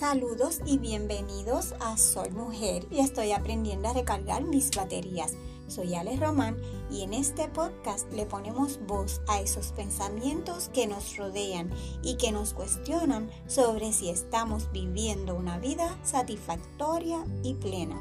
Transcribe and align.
Saludos 0.00 0.62
y 0.64 0.78
bienvenidos 0.78 1.74
a 1.78 1.98
Soy 1.98 2.30
Mujer 2.30 2.86
y 2.90 3.00
estoy 3.00 3.32
aprendiendo 3.32 3.86
a 3.86 3.92
recargar 3.92 4.44
mis 4.44 4.70
baterías. 4.74 5.34
Soy 5.68 5.94
Alex 5.94 6.20
Román 6.20 6.56
y 6.90 7.02
en 7.02 7.12
este 7.12 7.48
podcast 7.48 8.10
le 8.10 8.24
ponemos 8.24 8.80
voz 8.86 9.20
a 9.28 9.42
esos 9.42 9.72
pensamientos 9.72 10.70
que 10.72 10.86
nos 10.86 11.18
rodean 11.18 11.68
y 12.02 12.16
que 12.16 12.32
nos 12.32 12.54
cuestionan 12.54 13.28
sobre 13.46 13.92
si 13.92 14.08
estamos 14.08 14.72
viviendo 14.72 15.34
una 15.34 15.58
vida 15.58 15.98
satisfactoria 16.02 17.22
y 17.42 17.52
plena. 17.52 18.00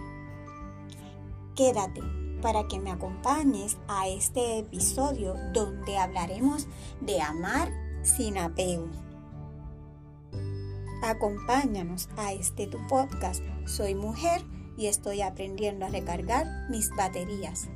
Quédate 1.53 2.01
para 2.41 2.65
que 2.69 2.79
me 2.79 2.91
acompañes 2.91 3.75
a 3.89 4.07
este 4.07 4.59
episodio 4.59 5.35
donde 5.51 5.97
hablaremos 5.97 6.65
de 7.01 7.19
amar 7.19 7.69
sin 8.03 8.37
apego. 8.37 8.87
Acompáñanos 11.01 12.09
a 12.17 12.33
este 12.33 12.67
tu 12.67 12.77
podcast. 12.87 13.41
Soy 13.65 13.95
mujer 13.95 14.41
y 14.77 14.87
estoy 14.87 15.21
aprendiendo 15.21 15.85
a 15.85 15.89
recargar 15.89 16.45
mis 16.69 16.89
baterías. 16.95 17.69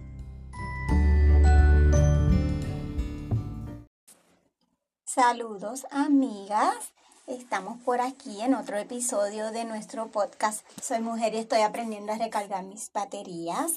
Saludos 5.05 5.85
amigas. 5.89 6.93
Estamos 7.25 7.81
por 7.83 8.01
aquí 8.01 8.41
en 8.41 8.55
otro 8.55 8.77
episodio 8.77 9.51
de 9.51 9.63
nuestro 9.63 10.11
podcast. 10.11 10.65
Soy 10.81 10.99
mujer 10.99 11.33
y 11.33 11.37
estoy 11.37 11.61
aprendiendo 11.61 12.11
a 12.11 12.17
recargar 12.17 12.65
mis 12.65 12.91
baterías. 12.91 13.71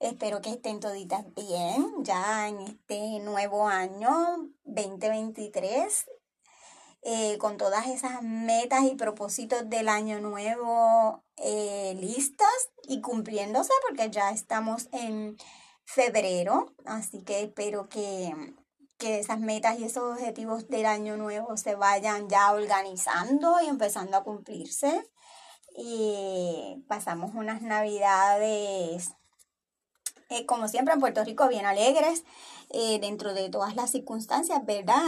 Espero 0.00 0.42
que 0.42 0.50
estén 0.50 0.80
toditas 0.80 1.24
bien 1.34 2.04
ya 2.04 2.46
en 2.48 2.60
este 2.60 3.20
nuevo 3.20 3.66
año 3.66 4.10
2023 4.64 6.06
eh, 7.08 7.38
con 7.38 7.56
todas 7.56 7.86
esas 7.86 8.20
metas 8.24 8.82
y 8.82 8.96
propósitos 8.96 9.70
del 9.70 9.88
año 9.88 10.18
nuevo 10.18 11.22
eh, 11.36 11.96
listas 12.00 12.48
y 12.82 13.00
cumpliéndose 13.00 13.70
porque 13.86 14.10
ya 14.10 14.32
estamos 14.32 14.88
en 14.90 15.36
febrero, 15.84 16.74
así 16.84 17.22
que 17.22 17.44
espero 17.44 17.88
que, 17.88 18.34
que 18.98 19.20
esas 19.20 19.38
metas 19.38 19.78
y 19.78 19.84
esos 19.84 20.14
objetivos 20.14 20.66
del 20.66 20.84
año 20.84 21.16
nuevo 21.16 21.56
se 21.56 21.76
vayan 21.76 22.28
ya 22.28 22.52
organizando 22.52 23.54
y 23.62 23.68
empezando 23.68 24.16
a 24.16 24.24
cumplirse. 24.24 25.08
Y 25.76 26.82
pasamos 26.88 27.36
unas 27.36 27.62
navidades, 27.62 29.12
eh, 30.28 30.44
como 30.44 30.66
siempre 30.66 30.94
en 30.94 30.98
Puerto 30.98 31.22
Rico, 31.22 31.46
bien 31.46 31.66
alegres, 31.66 32.24
dentro 33.00 33.32
de 33.32 33.48
todas 33.48 33.76
las 33.76 33.92
circunstancias, 33.92 34.66
¿verdad? 34.66 35.04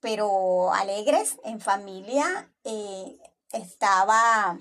Pero 0.00 0.72
alegres 0.72 1.38
en 1.44 1.60
familia. 1.60 2.50
Eh, 2.64 3.18
estaba 3.52 4.58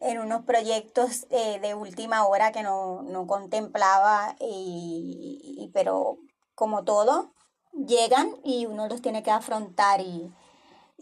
en 0.00 0.18
unos 0.18 0.44
proyectos 0.44 1.26
eh, 1.30 1.58
de 1.60 1.74
última 1.74 2.26
hora 2.26 2.52
que 2.52 2.62
no, 2.62 3.04
contemplaba, 3.26 4.36
y, 4.40 5.70
pero 5.72 6.18
como 6.54 6.84
todo, 6.84 7.32
llegan 7.72 8.36
y 8.44 8.66
uno 8.66 8.88
los 8.88 9.02
tiene 9.02 9.22
que 9.22 9.30
afrontar 9.30 10.00
y, 10.00 10.32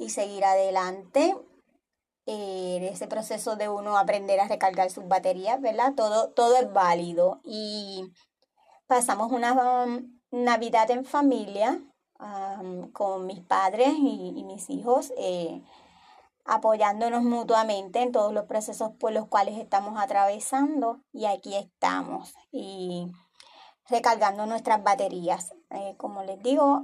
seguir 0.09 0.45
adelante. 0.45 1.37
Eh, 2.27 2.89
ese 2.91 3.07
proceso 3.07 3.57
de 3.57 3.69
uno 3.69 3.99
aprender 3.99 4.41
a 4.41 4.49
recargar 4.49 4.91
sus 4.91 5.07
baterías, 5.07 5.61
¿verdad? 5.61 5.93
Todo, 5.95 6.31
todo 6.31 6.57
es 6.57 6.73
válido. 6.73 7.41
Y 7.45 8.03
pasamos 8.87 9.31
una 9.31 9.53
um, 9.85 10.21
Navidad 10.31 10.91
en 10.91 11.05
familia, 11.05 11.81
con 12.93 13.27
mis 13.27 13.41
padres 13.41 13.91
y, 13.99 14.45
mis 14.45 14.71
hijos, 14.71 15.13
eh, 15.17 15.63
apoyándonos 16.45 17.23
mutuamente 17.23 18.03
en 18.03 18.13
todos 18.13 18.33
los 18.33 18.45
procesos 18.45 18.93
por 18.99 19.13
los 19.13 19.27
cuales 19.29 19.59
estamos 19.59 20.01
atravesando 20.01 21.01
y 21.13 21.27
aquí 21.27 21.55
estamos 21.55 22.35
y 22.53 23.11
recargando 23.89 24.47
nuestras 24.47 24.83
baterías. 24.83 25.53
Eh, 25.71 25.95
como 25.97 26.23
les 26.23 26.43
digo, 26.43 26.83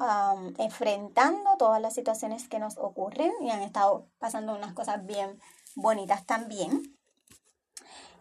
enfrentando 0.59 1.57
todas 1.59 1.81
las 1.81 1.95
situaciones 1.95 2.49
que 2.49 2.59
nos 2.59 2.77
ocurren 2.79 3.33
y 3.41 3.51
han 3.51 3.63
estado 3.63 4.09
pasando 4.19 4.55
unas 4.55 4.75
cosas 4.75 5.05
bien 5.07 5.39
bonitas 5.75 6.27
también. 6.27 6.83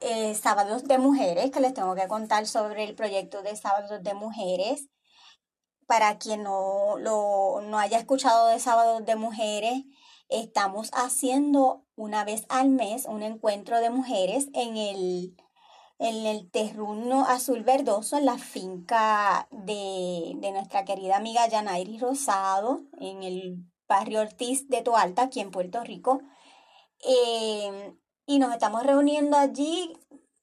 Eh, 0.01 0.33
sábados 0.35 0.85
de 0.85 0.97
mujeres, 0.97 1.51
que 1.51 1.59
les 1.59 1.73
tengo 1.73 1.93
que 1.95 2.07
contar 2.07 2.47
sobre 2.47 2.85
el 2.85 2.95
proyecto 2.95 3.41
de 3.41 3.57
sábados 3.57 4.01
de 4.01 4.13
mujeres 4.13 4.87
para 5.89 6.19
quien 6.19 6.43
no, 6.43 6.97
lo, 6.99 7.61
no 7.61 7.79
haya 7.79 7.97
escuchado 7.97 8.49
de 8.49 8.59
Sábados 8.59 9.03
de 9.07 9.15
Mujeres, 9.15 9.85
estamos 10.29 10.91
haciendo 10.93 11.83
una 11.95 12.23
vez 12.23 12.45
al 12.47 12.69
mes 12.69 13.07
un 13.07 13.23
encuentro 13.23 13.79
de 13.79 13.89
mujeres 13.89 14.49
en 14.53 14.77
el, 14.77 15.35
en 15.97 16.27
el 16.27 16.51
terruño 16.51 17.25
azul 17.25 17.63
verdoso, 17.63 18.17
en 18.17 18.25
la 18.25 18.37
finca 18.37 19.47
de, 19.49 20.37
nuestra 20.53 20.85
querida 20.85 21.17
amiga 21.17 21.47
Yanairi 21.47 21.97
Rosado, 21.97 22.81
en 22.99 23.23
el 23.23 23.65
barrio 23.87 24.21
Ortiz 24.21 24.69
de 24.69 24.83
Toalta, 24.83 25.23
aquí 25.23 25.39
en 25.39 25.49
Puerto 25.49 25.83
Rico. 25.83 26.21
Eh, 27.03 27.97
y 28.27 28.37
nos 28.37 28.53
estamos 28.53 28.83
reuniendo 28.83 29.37
allí 29.37 29.97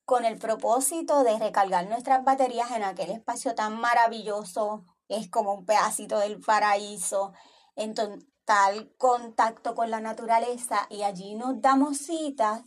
con 0.04 0.24
el 0.24 0.38
propósito 0.38 1.22
de 1.22 1.38
recargar 1.38 1.86
nuestras 1.86 2.24
baterías 2.24 2.72
en 2.72 2.82
aquel 2.82 3.12
espacio 3.12 3.54
tan 3.54 3.80
maravilloso 3.80 4.84
es 5.08 5.30
como 5.30 5.54
un 5.54 5.64
pedacito 5.64 6.18
del 6.18 6.40
paraíso 6.40 7.32
en 7.76 7.94
total 7.94 8.92
contacto 8.98 9.74
con 9.74 9.90
la 9.90 10.00
naturaleza 10.00 10.86
y 10.90 11.02
allí 11.02 11.34
nos 11.34 11.60
damos 11.60 11.98
citas, 11.98 12.62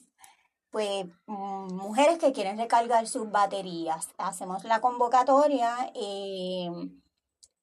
pues 0.69 1.05
mm, 1.25 1.73
mujeres 1.75 2.19
que 2.19 2.31
quieren 2.33 2.57
recargar 2.57 3.07
sus 3.07 3.31
baterías. 3.31 4.09
Hacemos 4.17 4.63
la 4.63 4.81
convocatoria 4.81 5.91
em, 5.95 7.01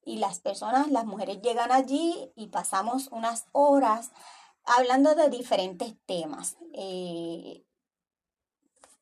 y 0.05 0.19
las 0.19 0.41
personas, 0.41 0.91
las 0.91 1.05
mujeres 1.05 1.41
llegan 1.43 1.73
allí 1.73 2.33
y 2.37 2.49
pasamos 2.49 3.09
unas 3.09 3.47
horas 3.53 4.13
hablando 4.65 5.15
de 5.15 5.31
diferentes 5.31 5.95
temas, 6.07 6.57
eh, 6.73 7.65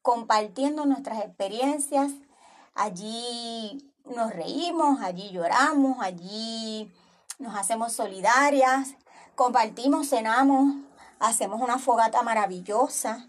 compartiendo 0.03 0.87
nuestras 0.87 1.25
experiencias. 1.25 2.13
Allí 2.75 3.94
nos 4.05 4.33
reímos, 4.33 5.01
allí 5.01 5.31
lloramos, 5.31 5.99
allí 6.01 6.93
nos 7.39 7.57
hacemos 7.57 7.93
solidarias, 7.93 8.95
compartimos, 9.35 10.09
cenamos, 10.09 10.77
hacemos 11.19 11.61
una 11.61 11.79
fogata 11.79 12.23
maravillosa. 12.23 13.29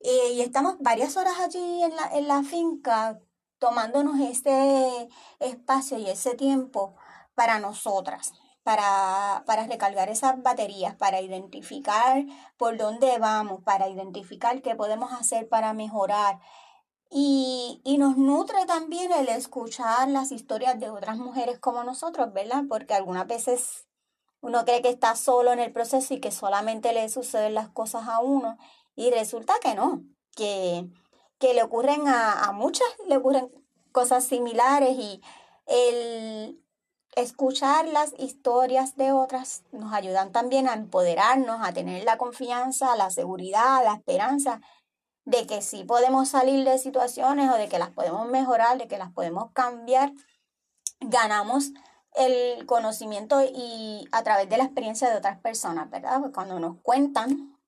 Eh, 0.00 0.32
y 0.34 0.40
estamos 0.40 0.76
varias 0.80 1.16
horas 1.16 1.34
allí 1.40 1.82
en 1.82 1.96
la, 1.96 2.06
en 2.12 2.28
la 2.28 2.42
finca 2.42 3.18
tomándonos 3.58 4.20
ese 4.20 5.08
espacio 5.40 5.98
y 5.98 6.08
ese 6.08 6.34
tiempo 6.34 6.94
para 7.34 7.58
nosotras, 7.58 8.32
para, 8.62 9.44
para 9.46 9.66
recargar 9.66 10.08
esas 10.10 10.42
baterías, 10.42 10.94
para 10.96 11.20
identificar 11.20 12.24
por 12.56 12.76
dónde 12.76 13.18
vamos, 13.18 13.62
para 13.62 13.88
identificar 13.88 14.60
qué 14.62 14.74
podemos 14.74 15.12
hacer 15.12 15.48
para 15.48 15.72
mejorar, 15.72 16.40
y, 17.10 17.80
y, 17.84 17.98
nos 17.98 18.16
nutre 18.16 18.66
también 18.66 19.12
el 19.12 19.28
escuchar 19.28 20.08
las 20.08 20.32
historias 20.32 20.78
de 20.80 20.90
otras 20.90 21.16
mujeres 21.16 21.58
como 21.58 21.84
nosotros, 21.84 22.32
¿verdad? 22.32 22.64
Porque 22.68 22.94
algunas 22.94 23.26
veces 23.26 23.86
uno 24.40 24.64
cree 24.64 24.82
que 24.82 24.88
está 24.88 25.16
solo 25.16 25.52
en 25.52 25.60
el 25.60 25.72
proceso 25.72 26.14
y 26.14 26.20
que 26.20 26.30
solamente 26.30 26.92
le 26.92 27.08
suceden 27.08 27.54
las 27.54 27.68
cosas 27.68 28.08
a 28.08 28.20
uno 28.20 28.58
y 28.94 29.10
resulta 29.10 29.54
que 29.62 29.74
no, 29.74 30.02
que, 30.34 30.88
que 31.38 31.54
le 31.54 31.62
ocurren 31.62 32.08
a, 32.08 32.44
a 32.44 32.52
muchas, 32.52 32.88
le 33.06 33.16
ocurren 33.16 33.50
cosas 33.92 34.24
similares 34.24 34.96
y 34.98 35.20
el 35.66 36.60
escuchar 37.16 37.88
las 37.88 38.12
historias 38.18 38.96
de 38.96 39.10
otras 39.12 39.64
nos 39.72 39.92
ayudan 39.92 40.32
también 40.32 40.68
a 40.68 40.74
empoderarnos, 40.74 41.60
a 41.62 41.72
tener 41.72 42.04
la 42.04 42.18
confianza, 42.18 42.94
la 42.96 43.10
seguridad, 43.10 43.82
la 43.82 43.94
esperanza 43.94 44.60
de 45.26 45.46
que 45.46 45.60
sí 45.60 45.84
podemos 45.84 46.28
salir 46.28 46.64
de 46.64 46.78
situaciones 46.78 47.50
o 47.50 47.56
de 47.56 47.68
que 47.68 47.80
las 47.80 47.90
podemos 47.90 48.28
mejorar, 48.28 48.78
de 48.78 48.86
que 48.86 48.96
las 48.96 49.12
podemos 49.12 49.50
cambiar, 49.52 50.12
ganamos 51.00 51.72
el 52.14 52.64
conocimiento 52.64 53.42
y 53.42 54.08
a 54.12 54.22
través 54.22 54.48
de 54.48 54.56
la 54.56 54.64
experiencia 54.64 55.10
de 55.10 55.16
otras 55.16 55.38
personas, 55.40 55.90
¿verdad? 55.90 56.20
Pues 56.20 56.32
cuando 56.32 56.58
nos 56.60 56.76
cuentan 56.80 57.58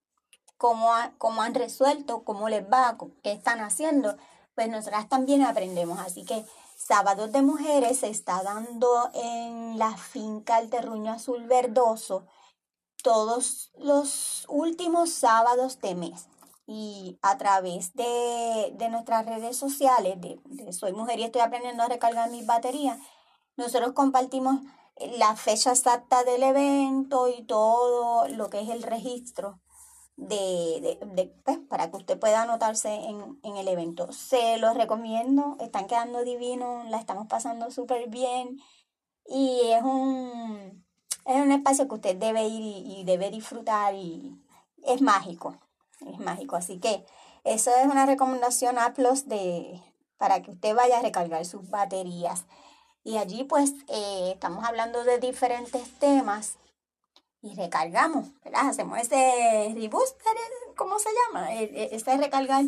cómo, 0.57 0.91
cómo 1.19 1.43
han 1.43 1.55
resuelto, 1.55 2.23
cómo 2.23 2.49
les 2.49 2.65
va, 2.65 2.97
qué 3.23 3.33
están 3.33 3.61
haciendo, 3.61 4.17
pues 4.55 4.69
nosotras 4.69 5.09
también 5.09 5.43
aprendemos. 5.43 5.99
Así 5.99 6.25
que 6.25 6.45
Sábados 6.77 7.33
de 7.33 7.43
Mujeres 7.43 7.99
se 7.99 8.09
está 8.09 8.41
dando 8.45 9.11
en 9.15 9.79
la 9.79 9.97
finca 9.97 10.61
El 10.61 10.71
Terruño 10.71 11.13
Azul 11.13 11.45
Verdoso 11.49 12.25
todos 13.03 13.73
los 13.77 14.47
últimos 14.49 15.11
sábados 15.11 15.81
de 15.81 15.97
mes 15.97 16.29
y 16.69 17.19
a 17.23 17.39
través 17.39 17.95
de, 17.95 18.89
nuestras 18.91 19.25
redes 19.25 19.57
sociales, 19.57 20.21
de, 20.21 20.39
Soy 20.73 20.93
Mujer 20.93 21.19
y 21.19 21.25
estoy 21.25 21.41
aprendiendo 21.41 21.83
a 21.83 21.89
recargar 21.89 22.31
mis 22.31 22.45
baterías, 22.45 22.99
nosotros 23.57 23.93
compartimos 23.93 24.61
la 25.17 25.35
fecha 25.35 25.71
exacta 25.71 26.25
del 26.25 26.43
evento 26.43 27.29
y 27.29 27.43
todo 27.45 28.29
lo 28.29 28.51
que 28.51 28.61
es 28.61 28.69
el 28.69 28.83
registro 28.83 29.61
de, 30.17 30.99
de, 31.15 31.27
pues, 31.43 31.59
para 31.71 31.91
que 31.91 31.97
usted 31.97 32.19
pueda 32.19 32.43
anotarse 32.43 32.93
en, 32.93 33.39
en, 33.43 33.57
el 33.57 33.69
evento. 33.69 34.13
Se 34.13 34.59
los 34.59 34.77
recomiendo, 34.77 35.57
están 35.61 35.87
quedando 35.87 36.23
divinos, 36.23 36.87
la 36.91 36.99
estamos 36.99 37.29
pasando 37.29 37.71
súper 37.71 38.11
bien 38.11 38.59
y 39.27 39.61
es 39.71 39.83
un, 39.83 40.85
es 41.25 41.43
un 41.43 41.53
espacio 41.53 41.89
que 41.89 41.95
usted 41.95 42.17
debe 42.17 42.47
ir 42.47 42.83
y, 42.87 43.05
debe 43.05 43.31
disfrutar 43.31 43.95
y 43.95 44.39
es 44.83 45.01
mágico, 45.01 45.57
es 46.07 46.19
mágico. 46.19 46.57
Así 46.57 46.79
que 46.79 47.05
eso 47.45 47.71
es 47.75 47.87
una 47.87 48.07
recomendación 48.07 48.79
a 48.79 48.93
de, 49.27 49.83
para 50.17 50.43
que 50.43 50.51
usted 50.51 50.75
vaya 50.75 50.99
a 50.99 51.03
recargar 51.03 51.45
sus 51.45 51.69
baterías. 51.71 52.45
Y 53.05 53.17
allí 53.17 53.45
pues 53.45 53.73
eh, 53.89 54.33
estamos 54.35 54.65
hablando 54.65 55.05
de 55.05 55.19
diferentes 55.19 55.99
temas 55.99 56.59
y 57.41 57.55
recargamos, 57.55 58.29
¿verdad? 58.45 58.69
Hacemos 58.69 58.99
ese 58.99 59.73
rebooster, 59.75 60.37
¿cómo 60.77 60.99
se 60.99 61.09
llama? 61.11 61.55
Este 61.55 62.17
recargar 62.17 62.65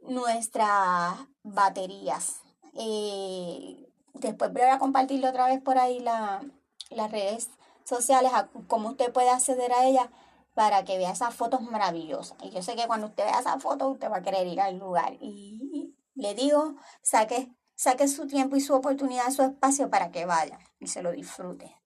nuestras 0.00 1.16
baterías. 1.42 2.40
Eh, 2.74 3.86
después 4.14 4.52
voy 4.52 4.62
a 4.62 4.78
compartirlo 4.78 5.28
otra 5.28 5.46
vez 5.46 5.60
por 5.60 5.78
ahí 5.78 6.00
la, 6.00 6.42
las 6.90 7.10
redes 7.10 7.50
sociales, 7.84 8.32
a 8.32 8.48
cómo 8.66 8.90
usted 8.90 9.12
puede 9.12 9.30
acceder 9.30 9.72
a 9.72 9.86
ella 9.86 10.10
para 10.54 10.84
que 10.84 10.98
vea 10.98 11.10
esas 11.10 11.34
fotos 11.34 11.60
maravillosas. 11.62 12.38
Y 12.42 12.50
yo 12.50 12.62
sé 12.62 12.76
que 12.76 12.86
cuando 12.86 13.08
usted 13.08 13.24
vea 13.24 13.40
esas 13.40 13.62
fotos, 13.62 13.92
usted 13.92 14.10
va 14.10 14.18
a 14.18 14.22
querer 14.22 14.46
ir 14.46 14.60
al 14.60 14.78
lugar. 14.78 15.16
Y, 15.20 15.94
le 16.14 16.34
digo, 16.34 16.76
saque, 17.02 17.52
saque 17.74 18.06
su 18.06 18.26
tiempo 18.28 18.54
y 18.56 18.60
su 18.60 18.72
oportunidad, 18.72 19.30
su 19.30 19.42
espacio 19.42 19.90
para 19.90 20.12
que 20.12 20.26
vaya 20.26 20.58
y 20.78 20.86
se 20.86 21.02
lo 21.02 21.10
disfrute. 21.10 21.76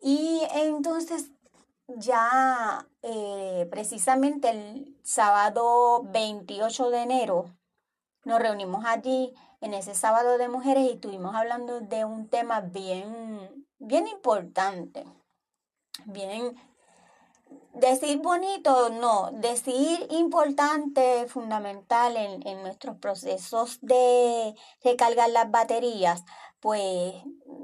Y 0.00 0.42
entonces 0.52 1.30
ya 1.86 2.88
eh, 3.02 3.68
precisamente 3.70 4.50
el 4.50 4.98
sábado 5.02 6.02
28 6.04 6.90
de 6.90 7.02
enero 7.02 7.54
nos 8.24 8.40
reunimos 8.40 8.84
allí 8.84 9.32
en 9.60 9.74
ese 9.74 9.94
sábado 9.94 10.38
de 10.38 10.48
mujeres 10.48 10.84
y 10.84 10.92
estuvimos 10.92 11.34
hablando 11.34 11.80
de 11.80 12.04
un 12.04 12.28
tema 12.28 12.60
bien, 12.60 13.66
bien 13.78 14.08
importante, 14.08 15.04
bien 16.06 16.56
decir 17.74 18.18
bonito, 18.18 18.90
no, 18.90 19.30
decir 19.32 20.06
importante, 20.10 21.26
fundamental 21.28 22.16
en, 22.16 22.46
en, 22.46 22.62
nuestros 22.62 22.96
procesos 22.98 23.78
de 23.82 24.54
recargar 24.82 25.30
las 25.30 25.50
baterías, 25.50 26.24
pues 26.60 27.14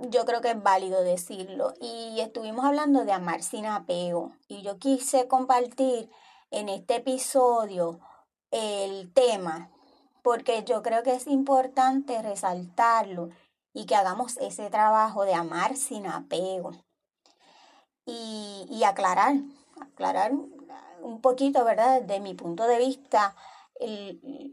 yo 0.08 0.24
creo 0.24 0.40
que 0.40 0.50
es 0.50 0.62
válido 0.62 1.02
decirlo. 1.02 1.74
Y 1.80 2.20
estuvimos 2.20 2.64
hablando 2.64 3.04
de 3.04 3.12
amar 3.12 3.42
sin 3.42 3.66
apego. 3.66 4.32
Y 4.48 4.62
yo 4.62 4.78
quise 4.78 5.28
compartir 5.28 6.10
en 6.50 6.68
este 6.68 6.96
episodio 6.96 8.00
el 8.50 9.12
tema, 9.12 9.70
porque 10.22 10.64
yo 10.64 10.82
creo 10.82 11.02
que 11.02 11.14
es 11.14 11.26
importante 11.26 12.22
resaltarlo 12.22 13.30
y 13.72 13.86
que 13.86 13.94
hagamos 13.94 14.38
ese 14.38 14.70
trabajo 14.70 15.24
de 15.24 15.34
amar 15.34 15.76
sin 15.76 16.06
apego. 16.06 16.72
Y, 18.06 18.66
y 18.70 18.84
aclarar, 18.84 19.34
aclarar 19.80 20.32
un 20.32 21.20
poquito, 21.20 21.64
¿verdad? 21.64 22.02
Desde 22.02 22.20
mi 22.20 22.34
punto 22.34 22.66
de 22.66 22.78
vista, 22.78 23.34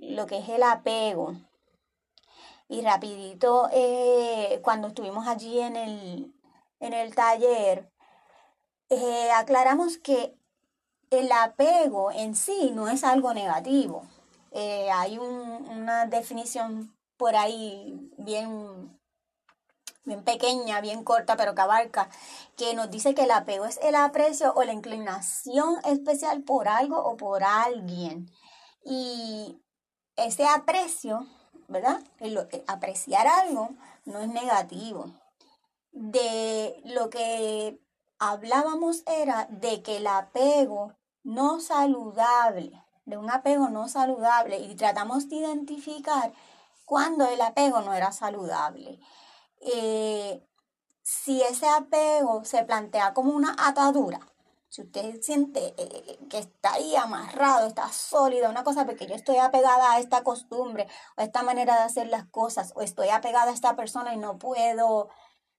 lo 0.02 0.26
que 0.26 0.40
es 0.40 0.50
el 0.50 0.64
apego 0.64 1.36
y 2.68 2.82
rapidito, 2.82 3.70
eh, 3.72 4.60
cuando 4.64 4.88
estuvimos 4.88 5.28
allí 5.28 5.60
en 5.60 5.76
el, 5.76 6.34
en 6.80 6.94
el 6.94 7.14
taller, 7.14 7.92
eh, 8.90 9.32
aclaramos 9.32 9.98
que 9.98 10.36
el 11.10 11.32
apego 11.32 12.12
en 12.12 12.36
sí 12.36 12.72
no 12.74 12.88
es 12.88 13.04
algo 13.04 13.34
negativo. 13.34 14.08
Eh, 14.52 14.90
hay 14.92 15.18
una 15.20 16.06
definición 16.08 16.96
por 17.18 17.36
ahí 17.36 18.12
bien, 18.18 19.00
bien 20.06 20.24
pequeña, 20.24 20.82
bien 20.82 21.04
corta, 21.04 21.36
pero 21.36 21.56
que 21.56 21.62
abarca, 21.62 22.10
que 22.58 22.74
nos 22.74 22.92
dice 22.92 23.14
que 23.16 23.24
el 23.24 23.32
apego 23.32 23.66
es 23.66 23.80
el 23.84 23.96
aprecio 23.96 24.54
o 24.56 24.64
la 24.64 24.74
inclinación 24.74 25.78
especial 25.86 26.44
por 26.44 26.68
algo 26.68 26.98
o 26.98 27.18
por 27.18 27.44
alguien. 27.44 28.30
Y 28.86 29.62
ese 30.16 30.46
aprecio 30.46 31.26
¿verdad? 31.68 32.02
apreciar 32.68 33.28
algo 33.28 33.70
no 34.06 34.20
es 34.20 34.28
negativo. 34.28 35.12
De 35.92 36.82
lo 36.86 37.10
que 37.10 37.80
hablábamos 38.20 39.04
era 39.06 39.48
de 39.50 39.82
que 39.82 39.98
el 39.98 40.08
apego 40.08 40.94
no 41.24 41.60
saludable, 41.60 42.84
de 43.06 43.18
un 43.18 43.30
apego 43.30 43.70
no 43.70 43.88
saludable, 43.88 44.60
y 44.60 44.76
tratamos 44.76 45.30
de 45.30 45.38
identificar 45.38 46.34
cuando 46.86 47.26
el 47.28 47.42
apego 47.42 47.82
no 47.82 47.94
era 47.94 48.12
saludable. 48.12 49.00
Eh, 49.66 50.46
si 51.02 51.42
ese 51.42 51.68
apego 51.68 52.46
se 52.46 52.64
plantea 52.64 53.14
como 53.14 53.34
una 53.34 53.56
atadura, 53.60 54.20
si 54.70 54.82
usted 54.82 55.22
siente 55.22 55.76
eh, 55.78 56.20
que 56.30 56.40
está 56.40 56.74
ahí 56.74 56.96
amarrado, 56.96 57.68
está 57.68 57.92
sólido, 57.92 58.50
una 58.50 58.64
cosa, 58.64 58.86
porque 58.86 59.06
yo 59.06 59.14
estoy 59.14 59.38
apegada 59.38 59.94
a 59.94 60.00
esta 60.00 60.24
costumbre, 60.24 60.88
o 61.16 61.22
a 61.22 61.24
esta 61.26 61.44
manera 61.44 61.76
de 61.76 61.84
hacer 61.84 62.08
las 62.08 62.26
cosas, 62.26 62.74
o 62.76 62.82
estoy 62.82 63.10
apegada 63.10 63.52
a 63.52 63.54
esta 63.54 63.76
persona 63.76 64.14
y 64.14 64.18
no 64.18 64.40
puedo 64.40 65.10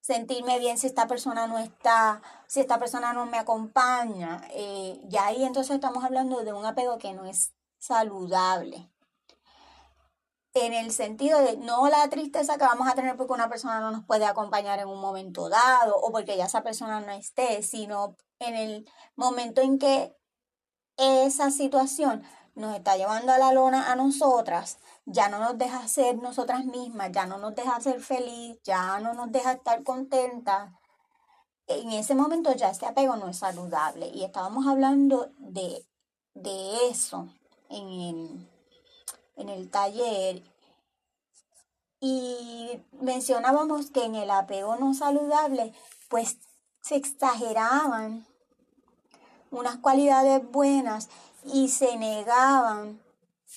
sentirme 0.00 0.58
bien 0.58 0.78
si 0.78 0.86
esta 0.86 1.06
persona 1.06 1.46
no 1.46 1.58
está, 1.58 2.22
si 2.46 2.60
esta 2.60 2.78
persona 2.78 3.12
no 3.12 3.26
me 3.26 3.38
acompaña, 3.38 4.42
eh, 4.50 5.00
y 5.08 5.16
ahí 5.16 5.44
entonces 5.44 5.76
estamos 5.76 6.04
hablando 6.04 6.42
de 6.42 6.52
un 6.52 6.66
apego 6.66 6.98
que 6.98 7.12
no 7.12 7.24
es 7.24 7.54
saludable 7.78 8.90
en 10.54 10.72
el 10.72 10.92
sentido 10.92 11.40
de 11.40 11.56
no 11.56 11.88
la 11.88 12.08
tristeza 12.08 12.56
que 12.56 12.64
vamos 12.64 12.88
a 12.88 12.94
tener 12.94 13.16
porque 13.16 13.32
una 13.32 13.48
persona 13.48 13.80
no 13.80 13.90
nos 13.90 14.04
puede 14.04 14.24
acompañar 14.24 14.78
en 14.78 14.88
un 14.88 15.00
momento 15.00 15.48
dado 15.48 15.96
o 15.96 16.12
porque 16.12 16.36
ya 16.36 16.46
esa 16.46 16.62
persona 16.62 17.00
no 17.00 17.12
esté, 17.12 17.62
sino 17.62 18.16
en 18.38 18.54
el 18.54 18.88
momento 19.16 19.60
en 19.60 19.78
que 19.78 20.16
esa 20.96 21.50
situación 21.50 22.22
nos 22.54 22.76
está 22.76 22.96
llevando 22.96 23.32
a 23.32 23.38
la 23.38 23.52
lona 23.52 23.90
a 23.90 23.96
nosotras, 23.96 24.78
ya 25.06 25.28
no 25.28 25.40
nos 25.40 25.58
deja 25.58 25.88
ser 25.88 26.18
nosotras 26.18 26.64
mismas, 26.64 27.10
ya 27.10 27.26
no 27.26 27.38
nos 27.38 27.56
deja 27.56 27.80
ser 27.80 28.00
feliz, 28.00 28.60
ya 28.62 29.00
no 29.00 29.12
nos 29.12 29.32
deja 29.32 29.52
estar 29.52 29.82
contentas. 29.82 30.70
En 31.66 31.90
ese 31.90 32.14
momento 32.14 32.52
ya 32.54 32.70
ese 32.70 32.86
apego 32.86 33.16
no 33.16 33.28
es 33.28 33.38
saludable 33.38 34.06
y 34.06 34.22
estábamos 34.22 34.68
hablando 34.68 35.32
de, 35.38 35.84
de 36.34 36.88
eso 36.90 37.28
en 37.70 37.88
el, 37.88 38.53
en 39.36 39.48
el 39.48 39.70
taller 39.70 40.42
y 42.00 42.82
mencionábamos 43.00 43.90
que 43.90 44.04
en 44.04 44.14
el 44.14 44.30
apego 44.30 44.76
no 44.76 44.92
saludable 44.94 45.72
pues 46.08 46.38
se 46.82 46.96
exageraban 46.96 48.26
unas 49.50 49.78
cualidades 49.78 50.42
buenas 50.50 51.08
y 51.44 51.68
se 51.68 51.96
negaban 51.96 53.00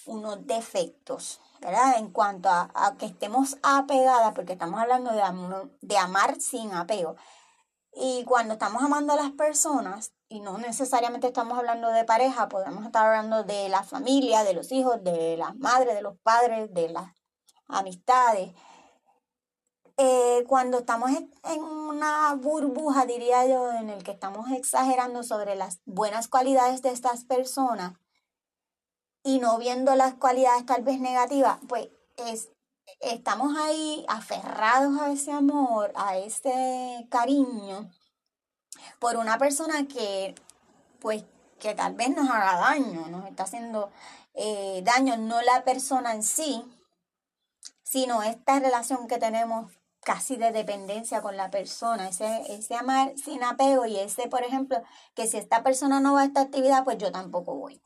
unos 0.05 0.45
defectos, 0.47 1.41
¿verdad? 1.59 1.97
En 1.97 2.11
cuanto 2.11 2.49
a, 2.49 2.95
que 2.97 3.07
estemos 3.07 3.57
apegadas, 3.63 4.33
porque 4.33 4.53
estamos 4.53 4.79
hablando 4.79 5.11
de, 5.11 5.21
de 5.81 5.97
amar 5.97 6.39
sin 6.39 6.73
apego. 6.73 7.15
Y 7.93 8.23
cuando 8.25 8.53
estamos 8.53 8.81
amando 8.81 9.13
a 9.13 9.17
las 9.17 9.31
personas, 9.31 10.13
y 10.29 10.41
no 10.41 10.57
necesariamente 10.57 11.27
estamos 11.27 11.57
hablando 11.57 11.89
de 11.89 12.03
pareja, 12.03 12.49
podemos 12.49 12.85
estar 12.85 13.05
hablando 13.05 13.43
de 13.43 13.69
la 13.69 13.83
familia, 13.83 14.43
de 14.43 14.53
los 14.53 14.71
hijos, 14.71 15.03
de 15.03 15.37
las 15.37 15.55
madres, 15.55 15.95
de 15.95 16.01
los 16.01 16.17
padres, 16.19 16.73
de 16.73 16.89
las 16.89 17.11
amistades. 17.67 18.53
Eh, 19.97 20.43
cuando 20.47 20.79
estamos 20.79 21.09
en 21.11 21.63
una 21.63 22.35
burbuja, 22.35 23.05
diría 23.05 23.47
yo, 23.47 23.71
en 23.71 23.89
el 23.89 24.03
que 24.03 24.11
estamos 24.11 24.51
exagerando 24.51 25.23
sobre 25.23 25.55
las 25.55 25.79
buenas 25.85 26.27
cualidades 26.27 26.81
de 26.81 26.89
estas 26.89 27.23
personas 27.23 27.93
y 29.23 29.39
no 29.39 29.57
viendo 29.57 29.95
las 29.95 30.15
cualidades 30.15 30.65
tal 30.65 30.83
vez 30.83 30.99
negativas, 30.99 31.59
pues 31.67 31.89
es, 32.17 32.49
estamos 32.99 33.57
ahí 33.57 34.05
aferrados 34.07 34.99
a 34.99 35.11
ese 35.11 35.31
amor, 35.31 35.91
a 35.95 36.17
ese 36.17 37.07
cariño 37.09 37.89
por 38.99 39.17
una 39.17 39.37
persona 39.37 39.87
que, 39.87 40.35
pues, 40.99 41.23
que 41.59 41.73
tal 41.75 41.95
vez 41.95 42.09
nos 42.09 42.29
haga 42.29 42.57
daño, 42.59 43.07
nos 43.07 43.25
está 43.25 43.43
haciendo 43.43 43.91
eh, 44.33 44.81
daño, 44.83 45.17
no 45.17 45.41
la 45.41 45.63
persona 45.63 46.13
en 46.13 46.23
sí, 46.23 46.63
sino 47.83 48.21
esta 48.21 48.59
relación 48.59 49.07
que 49.07 49.17
tenemos 49.17 49.71
casi 50.07 50.37
de 50.37 50.51
dependencia 50.51 51.21
con 51.21 51.35
la 51.35 51.49
persona, 51.49 52.07
ese, 52.07 52.43
ese 52.53 52.75
amar 52.75 53.13
sin 53.17 53.43
apego 53.43 53.85
y 53.85 53.97
ese, 53.97 54.27
por 54.27 54.43
ejemplo, 54.43 54.81
que 55.15 55.27
si 55.27 55.37
esta 55.37 55.63
persona 55.63 55.99
no 55.99 56.13
va 56.13 56.21
a 56.21 56.25
esta 56.25 56.41
actividad, 56.41 56.83
pues 56.83 56.97
yo 56.97 57.11
tampoco 57.11 57.55
voy. 57.55 57.81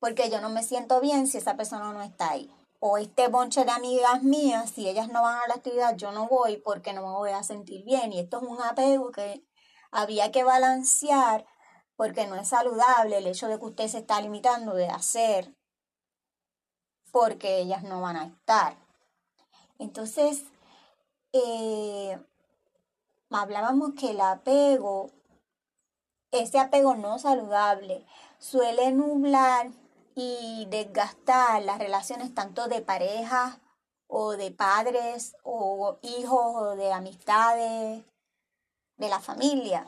Porque 0.00 0.30
yo 0.30 0.40
no 0.40 0.48
me 0.48 0.62
siento 0.62 1.00
bien 1.00 1.28
si 1.28 1.38
esa 1.38 1.56
persona 1.56 1.92
no 1.92 2.02
está 2.02 2.30
ahí. 2.30 2.50
O 2.80 2.98
este 2.98 3.28
bonche 3.28 3.64
de 3.64 3.70
amigas 3.70 4.22
mías, 4.22 4.70
si 4.70 4.88
ellas 4.88 5.08
no 5.08 5.22
van 5.22 5.36
a 5.36 5.46
la 5.46 5.54
actividad, 5.54 5.96
yo 5.96 6.10
no 6.12 6.26
voy 6.26 6.56
porque 6.56 6.92
no 6.92 7.02
me 7.02 7.12
voy 7.12 7.30
a 7.30 7.42
sentir 7.42 7.84
bien. 7.84 8.12
Y 8.12 8.18
esto 8.18 8.38
es 8.38 8.42
un 8.42 8.60
apego 8.60 9.12
que 9.12 9.44
había 9.96 10.30
que 10.30 10.44
balancear 10.44 11.46
porque 11.96 12.26
no 12.26 12.36
es 12.36 12.48
saludable 12.48 13.16
el 13.16 13.26
hecho 13.26 13.48
de 13.48 13.58
que 13.58 13.64
usted 13.64 13.88
se 13.88 13.98
está 13.98 14.20
limitando 14.20 14.74
de 14.74 14.88
hacer 14.88 15.54
porque 17.10 17.60
ellas 17.60 17.82
no 17.82 18.02
van 18.02 18.16
a 18.16 18.26
estar. 18.26 18.76
Entonces, 19.78 20.44
eh, 21.32 22.18
hablábamos 23.30 23.94
que 23.98 24.10
el 24.10 24.20
apego, 24.20 25.10
ese 26.30 26.58
apego 26.58 26.94
no 26.94 27.18
saludable, 27.18 28.04
suele 28.38 28.92
nublar 28.92 29.70
y 30.14 30.66
desgastar 30.68 31.62
las 31.62 31.78
relaciones 31.78 32.34
tanto 32.34 32.68
de 32.68 32.82
pareja 32.82 33.60
o 34.08 34.32
de 34.32 34.50
padres 34.50 35.36
o 35.42 35.98
hijos 36.02 36.54
o 36.54 36.76
de 36.76 36.92
amistades 36.92 38.04
de 38.96 39.08
la 39.08 39.20
familia. 39.20 39.86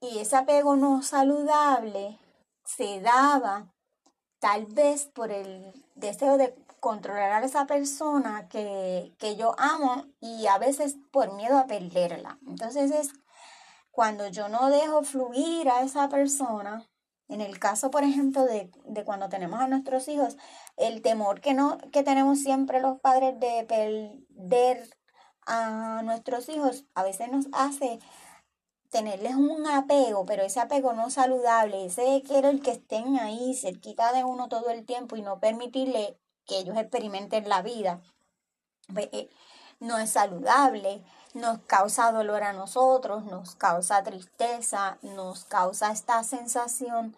Y 0.00 0.18
ese 0.18 0.36
apego 0.36 0.76
no 0.76 1.02
saludable 1.02 2.18
se 2.64 3.00
daba 3.00 3.66
tal 4.38 4.66
vez 4.66 5.06
por 5.06 5.32
el 5.32 5.72
deseo 5.94 6.36
de 6.36 6.54
controlar 6.80 7.42
a 7.42 7.46
esa 7.46 7.66
persona 7.66 8.48
que, 8.48 9.12
yo 9.36 9.54
amo 9.58 10.06
y 10.20 10.46
a 10.46 10.58
veces 10.58 10.96
por 11.10 11.34
miedo 11.34 11.58
a 11.58 11.66
perderla. 11.66 12.38
Entonces 12.46 12.90
es 12.90 13.12
cuando 13.90 14.28
yo 14.28 14.48
no 14.48 14.70
dejo 14.70 15.02
fluir 15.02 15.68
a 15.68 15.82
esa 15.82 16.08
persona, 16.08 16.86
en 17.28 17.40
el 17.40 17.58
caso, 17.58 17.90
por 17.90 18.04
ejemplo, 18.04 18.44
de, 18.44 18.70
de, 18.84 19.04
cuando 19.04 19.28
tenemos 19.28 19.60
a 19.60 19.66
nuestros 19.66 20.06
hijos, 20.08 20.36
el 20.76 21.02
temor 21.02 21.40
que, 21.40 21.52
no, 21.52 21.78
que 21.92 22.02
tenemos 22.02 22.38
siempre 22.38 22.80
los 22.80 23.00
padres 23.00 23.38
de 23.40 23.64
perder 23.64 24.97
a 25.48 26.02
nuestros 26.04 26.48
hijos 26.48 26.84
a 26.94 27.02
veces 27.02 27.30
nos 27.30 27.46
hace 27.52 27.98
tenerles 28.90 29.34
un 29.34 29.66
apego, 29.66 30.24
pero 30.24 30.42
ese 30.42 30.60
apego 30.60 30.92
no 30.92 31.10
saludable, 31.10 31.86
ese 31.86 32.22
quiero 32.26 32.48
el 32.48 32.62
que 32.62 32.72
estén 32.72 33.18
ahí 33.18 33.54
cerquita 33.54 34.12
de 34.12 34.24
uno 34.24 34.48
todo 34.48 34.70
el 34.70 34.86
tiempo 34.86 35.16
y 35.16 35.22
no 35.22 35.40
permitirle 35.40 36.18
que 36.46 36.58
ellos 36.58 36.76
experimenten 36.76 37.48
la 37.48 37.62
vida, 37.62 38.00
pues, 38.92 39.08
eh, 39.12 39.28
no 39.80 39.98
es 39.98 40.10
saludable, 40.10 41.04
nos 41.34 41.58
causa 41.60 42.10
dolor 42.12 42.42
a 42.42 42.52
nosotros, 42.52 43.24
nos 43.24 43.54
causa 43.54 44.02
tristeza, 44.02 44.98
nos 45.02 45.44
causa 45.44 45.92
esta 45.92 46.24
sensación 46.24 47.14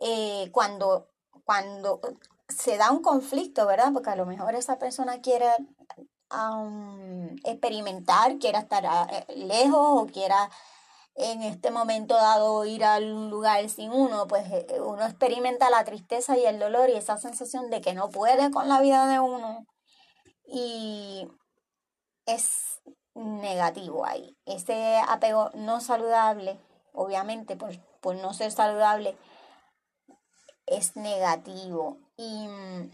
eh, 0.00 0.50
cuando, 0.52 1.08
cuando 1.44 2.00
se 2.48 2.76
da 2.76 2.90
un 2.90 3.02
conflicto, 3.02 3.66
¿verdad? 3.66 3.92
Porque 3.92 4.10
a 4.10 4.16
lo 4.16 4.26
mejor 4.26 4.54
esa 4.54 4.78
persona 4.78 5.20
quiere 5.20 5.46
experimentar, 7.44 8.38
quiera 8.38 8.60
estar 8.60 8.84
eh, 9.10 9.26
lejos 9.36 10.02
o 10.02 10.06
quiera 10.06 10.50
en 11.14 11.42
este 11.42 11.70
momento 11.70 12.14
dado 12.14 12.64
ir 12.64 12.84
a 12.84 12.96
un 12.96 13.30
lugar 13.30 13.68
sin 13.68 13.90
uno, 13.92 14.26
pues 14.26 14.46
eh, 14.50 14.80
uno 14.80 15.04
experimenta 15.04 15.70
la 15.70 15.84
tristeza 15.84 16.38
y 16.38 16.46
el 16.46 16.58
dolor 16.58 16.88
y 16.88 16.96
esa 16.96 17.18
sensación 17.18 17.70
de 17.70 17.80
que 17.80 17.92
no 17.92 18.10
puede 18.10 18.50
con 18.50 18.68
la 18.68 18.80
vida 18.80 19.06
de 19.06 19.20
uno. 19.20 19.66
Y 20.46 21.28
es 22.26 22.80
negativo 23.14 24.06
ahí. 24.06 24.36
Ese 24.46 24.98
apego 25.06 25.50
no 25.54 25.80
saludable, 25.80 26.58
obviamente 26.92 27.56
por, 27.56 27.78
por 28.00 28.16
no 28.16 28.32
ser 28.32 28.50
saludable, 28.50 29.16
es 30.66 30.96
negativo. 30.96 31.98
Y 32.16 32.48
mm, 32.48 32.90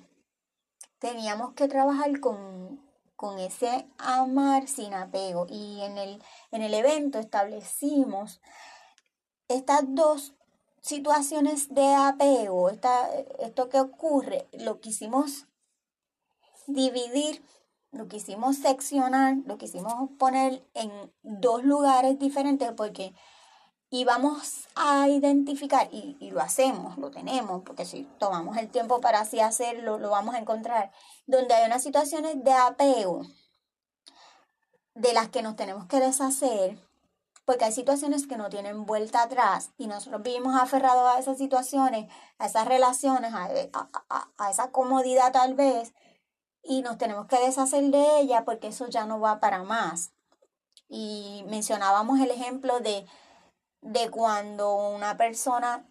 teníamos 0.99 1.55
que 1.55 1.69
trabajar 1.69 2.19
con 2.21 2.88
con 3.19 3.41
ese 3.41 3.85
amar 3.99 4.69
sin 4.69 4.95
apego. 4.95 5.47
Y 5.51 5.81
en 5.83 5.99
el, 5.99 6.23
en 6.53 6.63
el 6.63 6.73
evento 6.73 7.19
establecimos 7.19 8.41
estas 9.49 9.81
dos 9.89 10.35
situaciones 10.81 11.75
de 11.75 11.95
apego, 11.95 12.71
esto 12.71 13.69
que 13.69 13.81
ocurre, 13.81 14.47
lo 14.53 14.79
quisimos 14.79 15.49
dividir, 16.69 17.43
lo 17.91 18.07
quisimos 18.07 18.59
seccionar, 18.59 19.39
lo 19.47 19.59
quisimos 19.59 20.11
poner 20.17 20.65
en 20.75 21.13
dos 21.23 21.65
lugares 21.65 22.21
diferentes 22.21 22.71
porque 22.71 23.15
y 23.91 24.05
vamos 24.05 24.69
a 24.75 25.09
identificar, 25.09 25.89
y, 25.91 26.31
lo 26.31 26.41
hacemos, 26.41 26.99
lo 26.99 27.11
tenemos, 27.11 27.63
porque 27.65 27.87
si 27.87 28.05
tomamos 28.19 28.57
el 28.59 28.69
tiempo 28.69 29.01
para 29.01 29.21
así 29.21 29.41
hacerlo, 29.41 29.99
lo 29.99 30.11
vamos 30.11 30.35
a 30.35 30.39
encontrar, 30.39 30.93
donde 31.27 31.55
hay 31.55 31.67
unas 31.67 31.83
situaciones 31.83 32.43
de 32.45 32.53
apego 32.53 33.23
de 34.95 35.13
las 35.13 35.29
que 35.31 35.43
nos 35.43 35.57
tenemos 35.57 35.87
que 35.87 36.01
deshacer, 36.01 36.79
porque 37.47 37.65
hay 37.65 37.73
situaciones 37.73 38.27
que 38.27 38.37
no 38.37 38.51
tienen 38.51 38.85
vuelta 38.85 39.23
atrás 39.23 39.71
y 39.79 39.87
nosotros 39.87 40.23
vivimos 40.23 40.55
aferrados 40.55 41.09
a 41.09 41.19
esas 41.19 41.39
situaciones, 41.39 42.13
a 42.39 42.47
esas 42.47 42.69
relaciones, 42.69 43.33
a, 43.33 43.49
a 44.37 44.51
esa 44.51 44.71
comodidad 44.71 45.33
tal 45.33 45.55
vez, 45.55 45.95
y 46.63 46.83
nos 46.83 46.99
tenemos 46.99 47.27
que 47.27 47.39
deshacer 47.39 47.85
de 47.85 48.21
ella 48.21 48.45
porque 48.45 48.69
eso 48.69 48.87
ya 48.89 49.07
no 49.07 49.19
va 49.19 49.41
para 49.41 49.63
más. 49.63 50.13
Y 50.91 51.45
mencionábamos 51.49 52.21
el 52.21 52.31
ejemplo 52.31 52.81
de 52.81 53.07
de 53.81 54.11
cuando 54.11 54.75
una 54.89 55.17
persona 55.17 55.87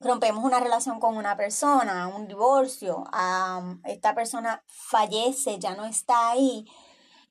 rompemos 0.00 0.44
una 0.44 0.60
relación 0.60 1.00
con 1.00 1.16
una 1.16 1.36
persona, 1.36 2.08
un 2.08 2.28
divorcio, 2.28 3.04
esta 3.84 4.14
persona 4.14 4.62
fallece, 4.66 5.58
ya 5.58 5.74
no 5.74 5.84
está 5.86 6.30
ahí. 6.30 6.66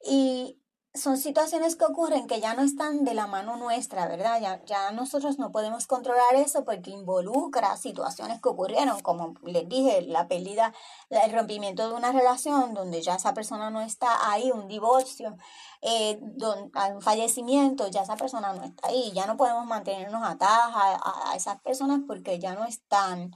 Y 0.03 0.59
son 0.95 1.17
situaciones 1.17 1.75
que 1.75 1.85
ocurren 1.85 2.27
que 2.27 2.39
ya 2.39 2.53
no 2.53 2.61
están 2.61 3.03
de 3.03 3.15
la 3.15 3.25
mano 3.25 3.57
nuestra, 3.57 4.07
¿verdad? 4.07 4.39
Ya, 4.39 4.63
ya 4.65 4.91
nosotros 4.91 5.39
no 5.39 5.51
podemos 5.51 5.87
controlar 5.87 6.35
eso 6.35 6.65
porque 6.65 6.91
involucra 6.91 7.75
situaciones 7.77 8.39
que 8.39 8.49
ocurrieron, 8.49 9.01
como 9.01 9.33
les 9.43 9.67
dije, 9.67 10.03
la 10.03 10.27
pérdida, 10.27 10.71
el 11.09 11.31
rompimiento 11.33 11.89
de 11.89 11.95
una 11.95 12.11
relación 12.11 12.75
donde 12.75 13.01
ya 13.01 13.15
esa 13.15 13.33
persona 13.33 13.71
no 13.71 13.81
está 13.81 14.31
ahí, 14.31 14.51
un 14.51 14.67
divorcio, 14.67 15.35
eh, 15.81 16.19
un 16.21 17.01
fallecimiento, 17.01 17.87
ya 17.87 18.03
esa 18.03 18.15
persona 18.15 18.53
no 18.53 18.63
está 18.63 18.89
ahí, 18.89 19.11
ya 19.13 19.25
no 19.25 19.35
podemos 19.35 19.65
mantenernos 19.65 20.23
atadas 20.23 20.75
a, 20.75 21.31
a 21.31 21.35
esas 21.35 21.59
personas 21.61 22.01
porque 22.07 22.37
ya 22.37 22.53
no 22.53 22.65
están. 22.65 23.31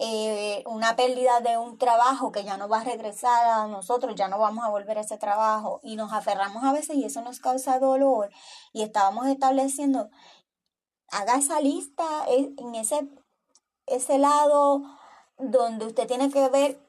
Eh, 0.00 0.62
una 0.66 0.94
pérdida 0.94 1.40
de 1.40 1.58
un 1.58 1.76
trabajo 1.76 2.30
que 2.30 2.44
ya 2.44 2.56
no 2.56 2.68
va 2.68 2.80
a 2.82 2.84
regresar 2.84 3.46
a 3.46 3.66
nosotros, 3.66 4.14
ya 4.14 4.28
no 4.28 4.38
vamos 4.38 4.64
a 4.64 4.70
volver 4.70 4.96
a 4.96 5.00
ese 5.00 5.18
trabajo 5.18 5.80
y 5.82 5.96
nos 5.96 6.12
aferramos 6.12 6.62
a 6.62 6.72
veces 6.72 6.94
y 6.94 7.04
eso 7.04 7.20
nos 7.22 7.40
causa 7.40 7.80
dolor 7.80 8.30
y 8.72 8.82
estábamos 8.82 9.26
estableciendo, 9.26 10.08
haga 11.10 11.34
esa 11.34 11.60
lista 11.60 12.04
en 12.28 12.76
ese, 12.76 13.08
ese 13.86 14.18
lado 14.18 14.82
donde 15.36 15.86
usted 15.86 16.06
tiene 16.06 16.30
que 16.30 16.48
ver 16.48 16.80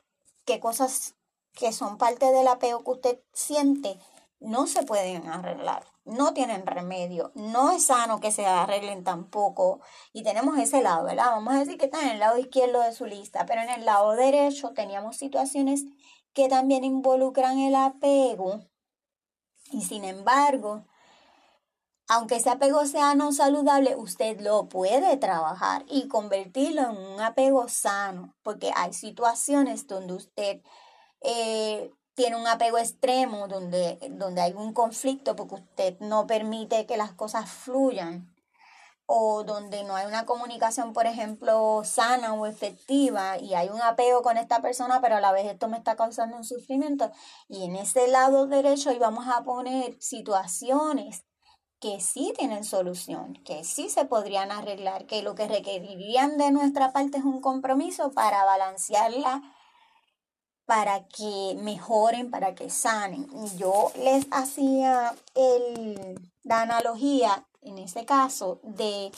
qué 0.45 0.59
cosas 0.59 1.15
que 1.53 1.73
son 1.73 1.97
parte 1.97 2.31
del 2.31 2.47
apego 2.47 2.83
que 2.83 2.91
usted 2.91 3.23
siente 3.33 3.99
no 4.39 4.67
se 4.67 4.83
pueden 4.83 5.27
arreglar 5.27 5.83
no 6.09 6.33
tienen 6.33 6.65
remedio, 6.65 7.31
no 7.35 7.71
es 7.71 7.85
sano 7.85 8.19
que 8.19 8.31
se 8.31 8.45
arreglen 8.45 9.03
tampoco. 9.03 9.81
Y 10.11 10.23
tenemos 10.23 10.57
ese 10.57 10.81
lado, 10.81 11.05
¿verdad? 11.05 11.31
Vamos 11.31 11.53
a 11.53 11.59
decir 11.59 11.77
que 11.77 11.85
está 11.85 12.01
en 12.01 12.09
el 12.09 12.19
lado 12.19 12.37
izquierdo 12.37 12.81
de 12.81 12.93
su 12.93 13.05
lista, 13.05 13.45
pero 13.45 13.61
en 13.61 13.69
el 13.69 13.85
lado 13.85 14.11
derecho 14.13 14.71
teníamos 14.73 15.17
situaciones 15.17 15.85
que 16.33 16.49
también 16.49 16.83
involucran 16.83 17.59
el 17.59 17.75
apego. 17.75 18.61
Y 19.71 19.83
sin 19.83 20.03
embargo, 20.03 20.85
aunque 22.07 22.37
ese 22.37 22.49
apego 22.49 22.85
sea 22.85 23.13
no 23.13 23.31
saludable, 23.31 23.95
usted 23.95 24.41
lo 24.41 24.67
puede 24.67 25.15
trabajar 25.17 25.85
y 25.87 26.07
convertirlo 26.07 26.81
en 26.81 26.97
un 26.97 27.21
apego 27.21 27.67
sano, 27.69 28.35
porque 28.41 28.71
hay 28.75 28.93
situaciones 28.93 29.85
donde 29.85 30.13
usted 30.13 30.61
eh, 31.21 31.91
tiene 32.19 32.35
un 32.35 32.47
apego 32.47 32.77
extremo 32.77 33.47
donde, 33.47 33.97
donde 34.11 34.41
hay 34.41 34.51
un 34.51 34.73
conflicto 34.73 35.37
porque 35.37 35.55
usted 35.55 35.97
no 36.01 36.27
permite 36.27 36.85
que 36.85 36.97
las 36.97 37.13
cosas 37.13 37.49
fluyan 37.49 38.35
o 39.05 39.45
donde 39.45 39.85
no 39.85 39.95
hay 39.95 40.05
una 40.05 40.25
comunicación, 40.25 40.91
por 40.91 41.05
ejemplo, 41.05 41.81
sana 41.85 42.33
o 42.33 42.45
efectiva 42.45 43.37
y 43.37 43.53
hay 43.53 43.69
un 43.69 43.81
apego 43.81 44.21
con 44.21 44.35
esta 44.35 44.61
persona, 44.61 44.99
pero 44.99 45.15
a 45.15 45.21
la 45.21 45.31
vez 45.31 45.45
esto 45.45 45.69
me 45.69 45.77
está 45.77 45.95
causando 45.95 46.35
un 46.35 46.43
sufrimiento. 46.43 47.09
Y 47.47 47.63
en 47.63 47.77
ese 47.77 48.09
lado 48.09 48.47
derecho 48.47 48.91
íbamos 48.91 49.25
a 49.29 49.45
poner 49.45 49.95
situaciones 50.01 51.23
que 51.79 52.01
sí 52.01 52.33
tienen 52.37 52.65
solución, 52.65 53.35
que 53.45 53.63
sí 53.63 53.89
se 53.89 54.03
podrían 54.03 54.51
arreglar, 54.51 55.05
que 55.05 55.23
lo 55.23 55.35
que 55.35 55.47
requerirían 55.47 56.37
de 56.37 56.51
nuestra 56.51 56.91
parte 56.91 57.19
es 57.19 57.23
un 57.23 57.39
compromiso 57.39 58.11
para 58.11 58.43
balancearla 58.43 59.41
para 60.69 61.07
que 61.07 61.57
mejoren, 61.63 62.29
para 62.29 62.53
que 62.53 62.69
sanen. 62.69 63.27
Yo 63.57 63.91
les 63.95 64.27
hacía 64.29 65.15
el, 65.33 66.29
la 66.43 66.61
analogía, 66.61 67.43
en 67.63 67.79
ese 67.79 68.05
caso, 68.05 68.59
de, 68.61 69.11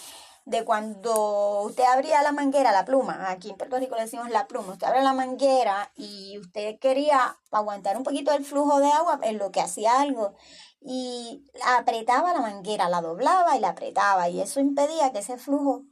de 0.46 0.63
cuando 0.63 1.63
usted 1.63 1.84
abría 1.84 2.24
la 2.24 2.31
manguera, 2.31 2.72
la 2.72 2.86
pluma, 2.86 3.29
aquí 3.29 3.50
en 3.50 3.58
Puerto 3.58 3.77
Rico 3.77 3.96
le 3.96 4.03
decimos 4.03 4.29
la 4.29 4.48
pluma, 4.48 4.72
usted 4.72 4.88
abre 4.88 5.03
la 5.03 5.12
manguera 5.12 5.91
y 5.98 6.38
usted 6.39 6.79
quería 6.79 7.38
aguantar 7.51 7.98
un 7.98 8.03
poquito 8.03 8.31
el 8.31 8.46
flujo 8.46 8.79
de 8.79 8.89
agua 8.89 9.20
en 9.22 9.38
lo 9.38 9.51
que 9.51 9.60
hacía 9.60 10.00
algo 10.00 10.36
y 10.79 11.43
apretaba 11.65 12.31
la 12.31 12.39
manguera, 12.39 12.88
la 12.88 13.01
doblaba 13.01 13.58
y 13.58 13.60
la 13.60 13.72
apretaba 13.72 14.29
y 14.29 14.39
eso 14.39 14.62
impedía 14.62 15.12
que 15.12 15.20
ese 15.20 15.38
flujo 15.38 15.84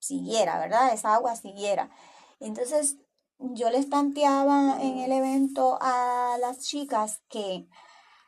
siguiera, 0.00 0.58
¿verdad? 0.58 0.92
Esa 0.92 1.14
agua 1.14 1.34
siguiera. 1.34 1.88
Entonces, 2.40 2.98
yo 3.38 3.70
les 3.70 3.86
planteaba 3.86 4.78
en 4.80 4.98
el 4.98 5.12
evento 5.12 5.78
a 5.80 6.36
las 6.40 6.58
chicas 6.60 7.22
que 7.28 7.68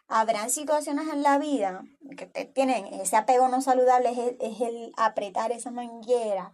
habrán 0.08 0.50
situaciones 0.50 1.08
en 1.08 1.22
la 1.22 1.38
vida 1.38 1.84
que 2.16 2.26
tienen 2.46 2.86
ese 2.86 3.16
apego 3.16 3.48
no 3.48 3.60
saludable, 3.60 4.36
es 4.40 4.60
el 4.60 4.92
apretar 4.96 5.52
esa 5.52 5.70
manguera 5.70 6.52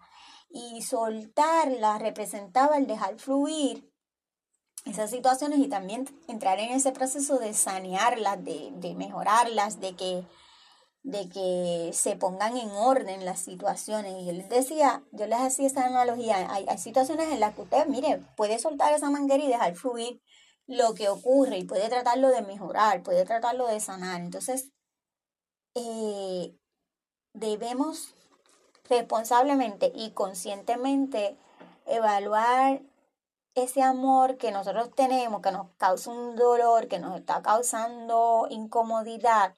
y 0.51 0.83
soltarla 0.83 1.99
representaba 1.99 2.77
el 2.77 2.87
dejar 2.87 3.19
fluir 3.19 3.91
esas 4.85 5.11
situaciones 5.11 5.59
y 5.59 5.69
también 5.69 6.09
entrar 6.29 6.61
en 6.61 6.71
ese 6.71 6.93
proceso 6.93 7.39
de 7.39 7.55
sanearlas, 7.55 8.43
de, 8.45 8.71
de 8.77 8.95
mejorarlas, 8.95 9.81
de 9.81 9.97
que, 9.97 10.25
de 11.07 11.29
que 11.29 11.93
se 11.93 12.17
pongan 12.17 12.57
en 12.57 12.69
orden 12.71 13.25
las 13.25 13.39
situaciones. 13.39 14.13
Y 14.19 14.27
yo 14.27 14.33
les 14.33 14.49
decía, 14.49 15.05
yo 15.13 15.29
les 15.29 15.39
hacía 15.39 15.69
esa 15.69 15.87
analogía, 15.87 16.49
hay, 16.51 16.67
situaciones 16.79 17.29
en 17.33 17.39
las 17.39 17.55
que 17.55 17.63
usted, 17.63 17.87
mire, 17.87 18.25
puede 18.37 18.59
soltar 18.59 18.93
esa 18.93 19.09
manguera 19.09 19.45
y 19.45 19.47
dejar 19.47 19.77
fluir 19.77 20.21
lo 20.67 20.95
que 20.95 21.09
ocurre 21.09 21.59
y 21.59 21.65
puede 21.65 21.89
tratarlo 21.89 22.29
de 22.31 22.43
mejorar, 22.43 23.05
puede 23.05 23.25
tratarlo 23.25 23.69
de 23.69 23.79
sanar. 23.79 24.21
Entonces, 24.21 24.73
eh, 25.77 26.57
debemos 27.35 28.13
responsablemente 28.89 29.93
y 29.95 30.11
conscientemente 30.11 31.39
evaluar 31.87 32.83
ese 33.55 33.81
amor 33.81 34.39
que 34.39 34.51
nosotros 34.51 34.91
tenemos, 34.97 35.41
que 35.41 35.53
nos 35.53 35.69
causa 35.77 36.11
un 36.11 36.35
dolor, 36.35 36.89
que 36.89 36.99
nos 36.99 37.17
está 37.17 37.43
causando 37.43 38.49
incomodidad, 38.51 39.55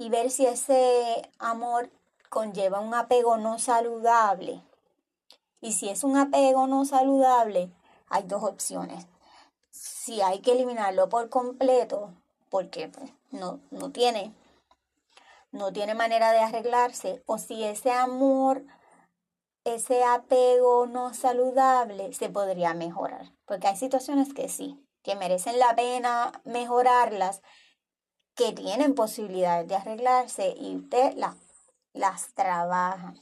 y 0.00 0.08
ver 0.08 0.30
si 0.30 0.46
ese 0.46 1.30
amor 1.38 1.90
conlleva 2.30 2.80
un 2.80 2.94
apego 2.94 3.36
no 3.36 3.58
saludable. 3.58 4.62
Y 5.60 5.74
si 5.74 5.90
es 5.90 6.04
un 6.04 6.16
apego 6.16 6.66
no 6.66 6.86
saludable, 6.86 7.70
hay 8.08 8.22
dos 8.22 8.42
opciones. 8.42 9.06
Si 9.70 10.22
hay 10.22 10.38
que 10.40 10.52
eliminarlo 10.52 11.10
por 11.10 11.28
completo, 11.28 12.14
porque 12.48 12.88
pues, 12.88 13.12
no, 13.30 13.60
no 13.70 13.92
tiene 13.92 14.32
no 15.52 15.70
tiene 15.70 15.94
manera 15.94 16.32
de 16.32 16.38
arreglarse, 16.38 17.22
o 17.26 17.36
si 17.36 17.62
ese 17.64 17.92
amor, 17.92 18.64
ese 19.64 20.02
apego 20.02 20.86
no 20.86 21.12
saludable 21.12 22.14
se 22.14 22.30
podría 22.30 22.72
mejorar. 22.72 23.32
Porque 23.44 23.66
hay 23.66 23.76
situaciones 23.76 24.32
que 24.32 24.48
sí, 24.48 24.82
que 25.02 25.14
merecen 25.14 25.58
la 25.58 25.74
pena 25.76 26.40
mejorarlas, 26.44 27.42
que 28.40 28.52
tienen 28.52 28.94
posibilidades 28.94 29.68
de 29.68 29.76
arreglarse 29.76 30.54
y 30.58 30.74
usted 30.74 31.14
las 31.92 32.32
trabaja. 32.32 33.12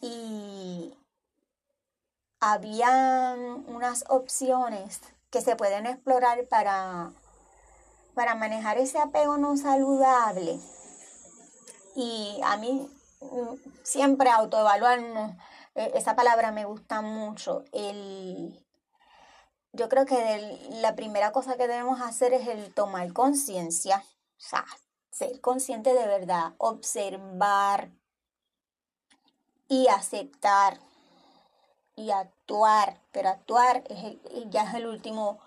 Y 0.00 0.96
habían 2.38 3.40
unas 3.68 4.04
opciones 4.08 5.00
que 5.30 5.40
se 5.40 5.56
pueden 5.56 5.86
explorar 5.86 6.46
para, 6.46 7.10
para 8.14 8.36
manejar 8.36 8.78
ese 8.78 9.00
apego 9.00 9.36
no 9.36 9.56
saludable 9.56 10.60
y 11.96 12.38
a 12.44 12.56
mí 12.56 12.88
mm, 13.20 13.82
siempre 13.82 14.30
autoevaluarnos, 14.30 15.32
e, 15.74 15.90
esa 15.96 16.14
palabra 16.14 16.52
me 16.52 16.66
gusta 16.66 17.02
mucho. 17.02 17.64
El, 17.72 18.64
yo 19.78 19.88
creo 19.88 20.04
que 20.06 20.58
la 20.82 20.96
primera 20.96 21.30
cosa 21.30 21.56
que 21.56 21.68
debemos 21.68 22.00
hacer 22.00 22.32
es 22.34 22.48
el 22.48 22.74
tomar 22.74 23.12
conciencia, 23.12 23.98
o 23.98 24.40
sea, 24.40 24.64
ser 25.12 25.40
consciente 25.40 25.94
de 25.94 26.06
verdad, 26.06 26.54
observar 26.58 27.92
y 29.68 29.86
aceptar 29.86 30.80
y 31.94 32.10
actuar, 32.10 33.00
pero 33.12 33.28
actuar 33.28 33.84
es 33.88 34.16
ya 34.50 34.64
es 34.64 34.74
el 34.74 34.86
último 34.86 35.38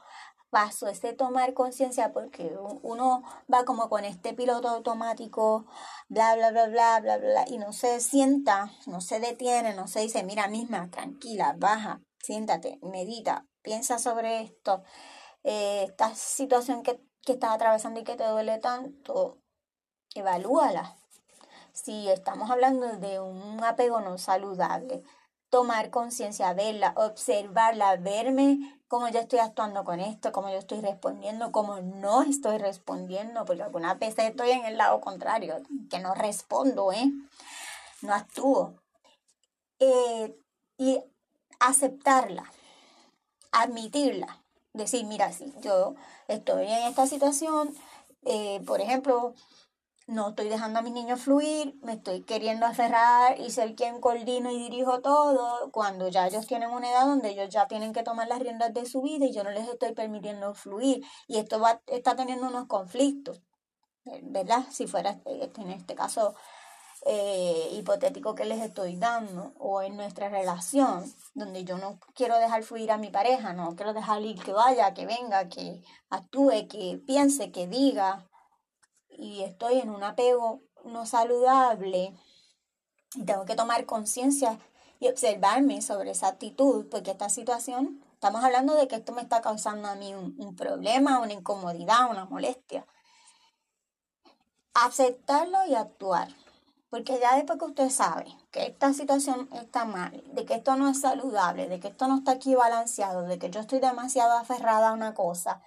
paso, 0.49 0.88
ese 0.88 1.13
tomar 1.13 1.53
conciencia, 1.53 2.13
porque 2.13 2.55
uno 2.84 3.23
va 3.53 3.65
como 3.65 3.89
con 3.89 4.05
este 4.05 4.34
piloto 4.34 4.69
automático, 4.69 5.65
bla, 6.08 6.36
bla, 6.36 6.51
bla, 6.51 6.67
bla, 6.67 6.99
bla, 6.99 7.17
bla, 7.17 7.45
y 7.47 7.58
no 7.58 7.73
se 7.73 7.99
sienta, 7.99 8.71
no 8.86 9.01
se 9.01 9.19
detiene, 9.19 9.73
no 9.73 9.88
se 9.88 10.01
dice, 10.01 10.23
mira 10.23 10.47
misma, 10.47 10.89
tranquila, 10.89 11.55
baja, 11.58 12.01
siéntate, 12.19 12.79
medita, 12.82 13.45
piensa 13.62 14.00
sobre 14.00 14.41
esto, 14.41 14.84
eh, 15.43 15.86
esta 15.89 16.13
situación 16.15 16.84
que, 16.84 17.00
que 17.24 17.34
estás 17.34 17.52
atravesando 17.52 18.00
y 18.00 18.04
que 18.04 18.15
te 18.15 18.28
duele 18.28 18.58
tanto, 18.60 19.38
evalúala. 20.15 20.97
Si 21.74 22.10
estamos 22.10 22.50
hablando 22.50 22.88
de 22.97 23.19
un 23.19 23.63
apego 23.63 24.02
no 24.02 24.17
saludable, 24.17 25.04
tomar 25.52 25.89
conciencia, 25.89 26.54
verla, 26.54 26.93
observarla, 26.95 27.97
verme 27.97 28.82
cómo 28.88 29.10
yo 29.10 29.19
estoy 29.19 29.39
actuando 29.39 29.84
con 29.84 30.00
esto, 30.00 30.32
cómo 30.32 30.50
yo 30.50 30.58
estoy 30.58 30.82
respondiendo, 30.82 31.52
cómo 31.52 31.80
no 31.82 32.24
estoy 32.24 32.58
respondiendo, 32.58 33.45
porque 33.45 33.62
algunas 33.62 34.00
veces 34.00 34.26
estoy 34.30 34.52
en 34.52 34.65
el 34.65 34.78
lado 34.78 35.00
contrario, 35.02 35.58
que 35.89 36.00
no 36.00 36.13
respondo, 36.13 36.91
¿eh? 36.91 37.12
No 38.02 38.13
actúo. 38.13 38.76
Eh, 39.80 40.38
y 40.78 41.02
aceptarla, 41.60 42.52
admitirla, 43.51 44.43
decir, 44.73 45.05
mira, 45.05 45.31
si 45.31 45.53
yo 45.61 45.95
estoy 46.27 46.67
en 46.67 46.83
esta 46.83 47.07
situación, 47.07 47.75
eh, 48.23 48.61
por 48.65 48.81
ejemplo, 48.81 49.33
no 50.07 50.29
estoy 50.29 50.49
dejando 50.49 50.79
a 50.79 50.81
mis 50.81 50.93
niños 50.93 51.21
fluir, 51.21 51.79
me 51.83 51.93
estoy 51.93 52.23
queriendo 52.23 52.65
aferrar 52.65 53.39
y 53.39 53.49
ser 53.51 53.75
quien 53.75 54.01
coordino 54.01 54.51
y 54.51 54.57
dirijo 54.57 54.99
todo, 55.01 55.71
cuando 55.71 56.09
ya 56.09 56.27
ellos 56.27 56.47
tienen 56.47 56.71
una 56.71 56.89
edad 56.91 57.05
donde 57.05 57.29
ellos 57.29 57.49
ya 57.49 57.67
tienen 57.67 57.93
que 57.93 58.03
tomar 58.03 58.27
las 58.27 58.39
riendas 58.39 58.73
de 58.73 58.85
su 58.85 59.01
vida 59.01 59.25
y 59.25 59.31
yo 59.31 59.43
no 59.43 59.51
les 59.51 59.67
estoy 59.67 59.93
permitiendo 59.93 60.53
fluir. 60.53 61.03
Y 61.27 61.37
esto 61.37 61.59
va, 61.59 61.81
está 61.87 62.15
teniendo 62.15 62.47
unos 62.47 62.67
conflictos, 62.67 63.41
¿verdad? 64.23 64.65
Si 64.69 64.87
fuera 64.87 65.21
este, 65.25 65.61
en 65.61 65.71
este 65.71 65.95
caso 65.95 66.35
eh, 67.05 67.69
hipotético 67.73 68.35
que 68.35 68.45
les 68.45 68.61
estoy 68.61 68.95
dando, 68.95 69.53
o 69.57 69.81
en 69.81 69.95
nuestra 69.95 70.29
relación, 70.29 71.11
donde 71.33 71.63
yo 71.63 71.77
no 71.77 71.99
quiero 72.13 72.37
dejar 72.37 72.63
fluir 72.63 72.91
a 72.91 72.97
mi 72.97 73.09
pareja, 73.09 73.53
no 73.53 73.75
quiero 73.75 73.93
dejar 73.93 74.21
ir 74.21 74.41
que 74.41 74.53
vaya, 74.53 74.93
que 74.93 75.05
venga, 75.05 75.49
que 75.49 75.83
actúe, 76.09 76.67
que 76.69 77.01
piense, 77.05 77.51
que 77.51 77.67
diga, 77.67 78.27
y 79.09 79.43
estoy 79.43 79.79
en 79.79 79.89
un 79.89 80.03
apego 80.03 80.61
no 80.85 81.05
saludable 81.05 82.15
y 83.13 83.25
tengo 83.25 83.45
que 83.45 83.55
tomar 83.55 83.85
conciencia 83.85 84.59
y 84.99 85.07
observarme 85.07 85.81
sobre 85.81 86.11
esa 86.11 86.27
actitud, 86.27 86.87
porque 86.89 87.11
esta 87.11 87.29
situación, 87.29 88.03
estamos 88.13 88.43
hablando 88.43 88.75
de 88.75 88.87
que 88.87 88.97
esto 88.97 89.11
me 89.11 89.21
está 89.21 89.41
causando 89.41 89.87
a 89.87 89.95
mí 89.95 90.13
un, 90.13 90.55
problema, 90.55 91.19
una 91.19 91.33
incomodidad, 91.33 92.09
una 92.09 92.25
molestia. 92.25 92.85
Aceptarlo 94.73 95.65
y 95.67 95.75
actuar. 95.75 96.29
Porque 96.91 97.19
ya 97.21 97.38
después 97.38 97.58
que 97.58 97.65
usted 97.65 97.89
sabe 97.89 98.25
que 98.51 98.67
esta 98.67 98.93
situación 98.93 99.47
está 99.54 99.86
mal, 99.86 100.21
de 100.34 100.45
que 100.45 100.56
esto 100.56 100.75
no 100.75 100.89
es 100.89 100.99
saludable, 100.99 101.69
de 101.69 101.80
que 101.80 101.88
esto 101.88 102.10
no 102.10 102.17
está 102.17 102.34
aquí 102.34 102.54
de 102.54 103.39
que 103.39 103.49
yo 103.49 103.62
estoy 103.62 103.80
demasiado 103.80 104.38
aferrada 104.38 104.89
a 104.89 104.93
una 104.93 105.13
cosa, 105.13 105.62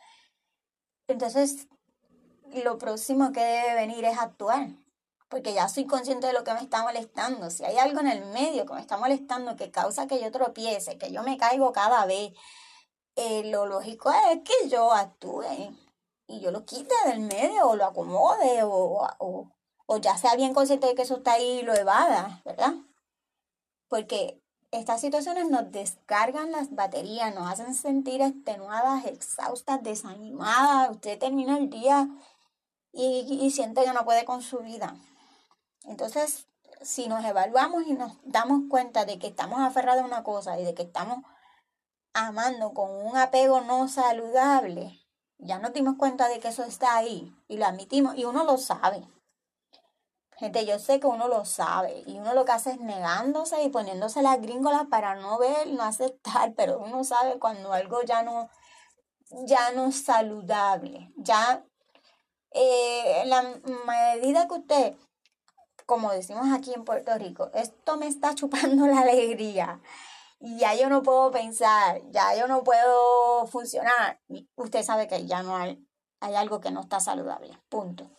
entonces 1.09 1.67
lo 2.63 2.77
próximo 2.77 3.33
que 3.33 3.41
debe 3.41 3.75
venir 3.75 4.05
es 4.05 4.19
actuar, 4.19 4.69
porque 5.31 5.55
ya 5.55 5.67
soy 5.69 5.87
consciente 5.87 6.27
de 6.27 6.35
lo 6.35 6.45
que 6.45 6.53
me 6.53 6.61
está 6.61 6.83
molestando. 6.83 7.49
Si 7.49 7.65
hay 7.65 7.79
algo 7.79 8.01
en 8.01 8.09
el 8.09 8.27
medio 8.27 8.67
que 8.67 8.75
me 8.75 8.81
está 8.83 8.99
molestando, 8.99 9.57
que 9.57 9.71
causa 9.71 10.07
que 10.07 10.21
yo 10.21 10.31
tropiece, 10.31 10.99
que 10.99 11.11
yo 11.11 11.23
me 11.23 11.39
caigo 11.39 11.73
cada 11.73 12.05
vez, 12.05 12.35
eh, 13.17 13.45
lo 13.51 13.65
lógico 13.65 14.11
es 14.13 14.41
que 14.45 14.69
yo 14.69 14.93
actúe 14.93 15.75
y 16.27 16.41
yo 16.41 16.51
lo 16.51 16.67
quite 16.67 16.95
del 17.07 17.21
medio 17.21 17.69
o 17.69 17.77
lo 17.77 17.87
acomode 17.87 18.63
o, 18.63 19.09
o, 19.19 19.54
o 19.87 19.99
ya 19.99 20.16
sea 20.16 20.37
bien 20.37 20.55
consciente 20.55 20.87
de 20.87 20.94
que 20.94 21.03
eso 21.03 21.16
está 21.16 21.33
ahí 21.33 21.61
y 21.61 21.62
lo 21.62 21.75
evada, 21.75 22.42
¿verdad? 22.44 22.75
Porque 23.88 24.40
estas 24.70 25.01
situaciones 25.01 25.49
nos 25.49 25.70
descargan 25.70 26.51
las 26.51 26.75
baterías, 26.75 27.35
nos 27.35 27.51
hacen 27.51 27.75
sentir 27.75 28.20
extenuadas, 28.20 29.07
exhaustas, 29.07 29.83
desanimadas. 29.83 30.90
Usted 30.90 31.18
termina 31.18 31.57
el 31.59 31.70
día 31.70 32.09
y, 32.92 33.51
siente 33.51 33.85
que 33.85 33.92
no 33.92 34.05
puede 34.05 34.25
con 34.25 34.42
su 34.42 34.59
vida. 34.59 34.97
Entonces, 35.85 36.49
si 36.83 37.09
nos 37.09 37.25
evaluamos 37.25 37.87
y 37.87 37.92
nos 37.92 38.16
damos 38.25 38.62
cuenta 38.68 39.05
de 39.05 39.18
que 39.18 39.29
estamos 39.29 39.61
aferrados 39.61 40.03
a 40.03 40.07
una 40.07 40.25
cosa 40.25 40.59
y 40.59 40.64
de 40.64 40.75
que 40.75 40.83
estamos 40.83 41.18
amando 42.12 42.73
con 42.75 42.90
un 42.90 43.16
apego 43.16 43.61
no 43.61 43.88
saludable, 43.88 45.01
ya 45.38 45.59
nos 45.59 45.73
dimos 45.73 45.97
cuenta 45.97 46.29
de 46.29 46.40
que 46.40 46.49
eso 46.49 46.64
está 46.64 46.97
ahí 46.97 47.33
y 47.49 47.59
lo 47.59 47.66
admitimos 47.66 48.16
y 48.16 48.25
uno 48.25 48.44
lo 48.44 48.59
sabe. 48.59 49.07
Gente, 50.37 50.66
yo 50.66 50.79
sé 50.79 50.99
que 51.01 51.07
uno 51.07 51.29
lo 51.29 51.44
sabe 51.44 52.03
y 52.07 52.18
uno 52.18 52.35
lo 52.35 52.44
que 52.44 52.53
hace 52.53 52.73
es 52.73 52.81
negándose 52.81 53.62
y 53.62 53.68
poniéndose 53.68 54.23
las 54.23 54.40
gringolas 54.40 54.87
para 54.87 55.14
no 55.14 55.38
ver, 55.38 55.68
no 55.68 55.83
aceptar, 55.83 56.55
pero 56.55 56.79
uno 56.81 57.05
sabe 57.05 57.38
cuando 57.38 57.73
algo 57.73 58.03
ya 58.03 58.23
no, 58.23 58.51
ya 59.47 59.73
no 59.73 59.87
es 59.87 60.05
saludable, 60.05 61.12
ya 61.16 61.64
eh, 62.51 63.23
la 63.27 63.42
medida 63.87 64.49
que 64.49 64.55
usted 64.55 64.97
como 65.87 66.12
decimos 66.12 66.47
aquí 66.53 66.73
en 66.75 66.85
Puerto 66.85 67.16
Rico, 67.18 67.51
esto 67.55 67.97
me 67.97 68.07
está 68.07 68.35
chupando 68.35 68.87
la 68.87 69.01
alegría. 69.01 69.81
Y 70.40 70.59
ya 70.59 70.75
yo 70.75 70.90
no 70.90 71.03
puedo 71.03 71.31
pensar, 71.31 72.03
ya 72.11 72.37
yo 72.37 72.47
no 72.47 72.62
puedo 72.64 73.47
funcionar. 73.47 74.20
Usted 74.57 74.83
sabe 74.83 75.07
que 75.07 75.27
ya 75.27 75.42
no 75.42 75.57
hay, 75.57 75.83
hay 76.20 76.35
algo 76.35 76.61
que 76.61 76.70
no 76.70 76.81
está 76.81 77.01
saludable. 77.01 77.59
Punto. 77.68 78.11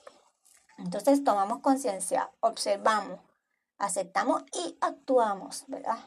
Entonces 0.78 1.24
tomamos 1.24 1.60
conciencia, 1.60 2.32
observamos, 2.42 3.20
aceptamos 3.78 4.44
y 4.54 4.78
actuamos, 4.82 5.64
¿verdad? 5.68 5.98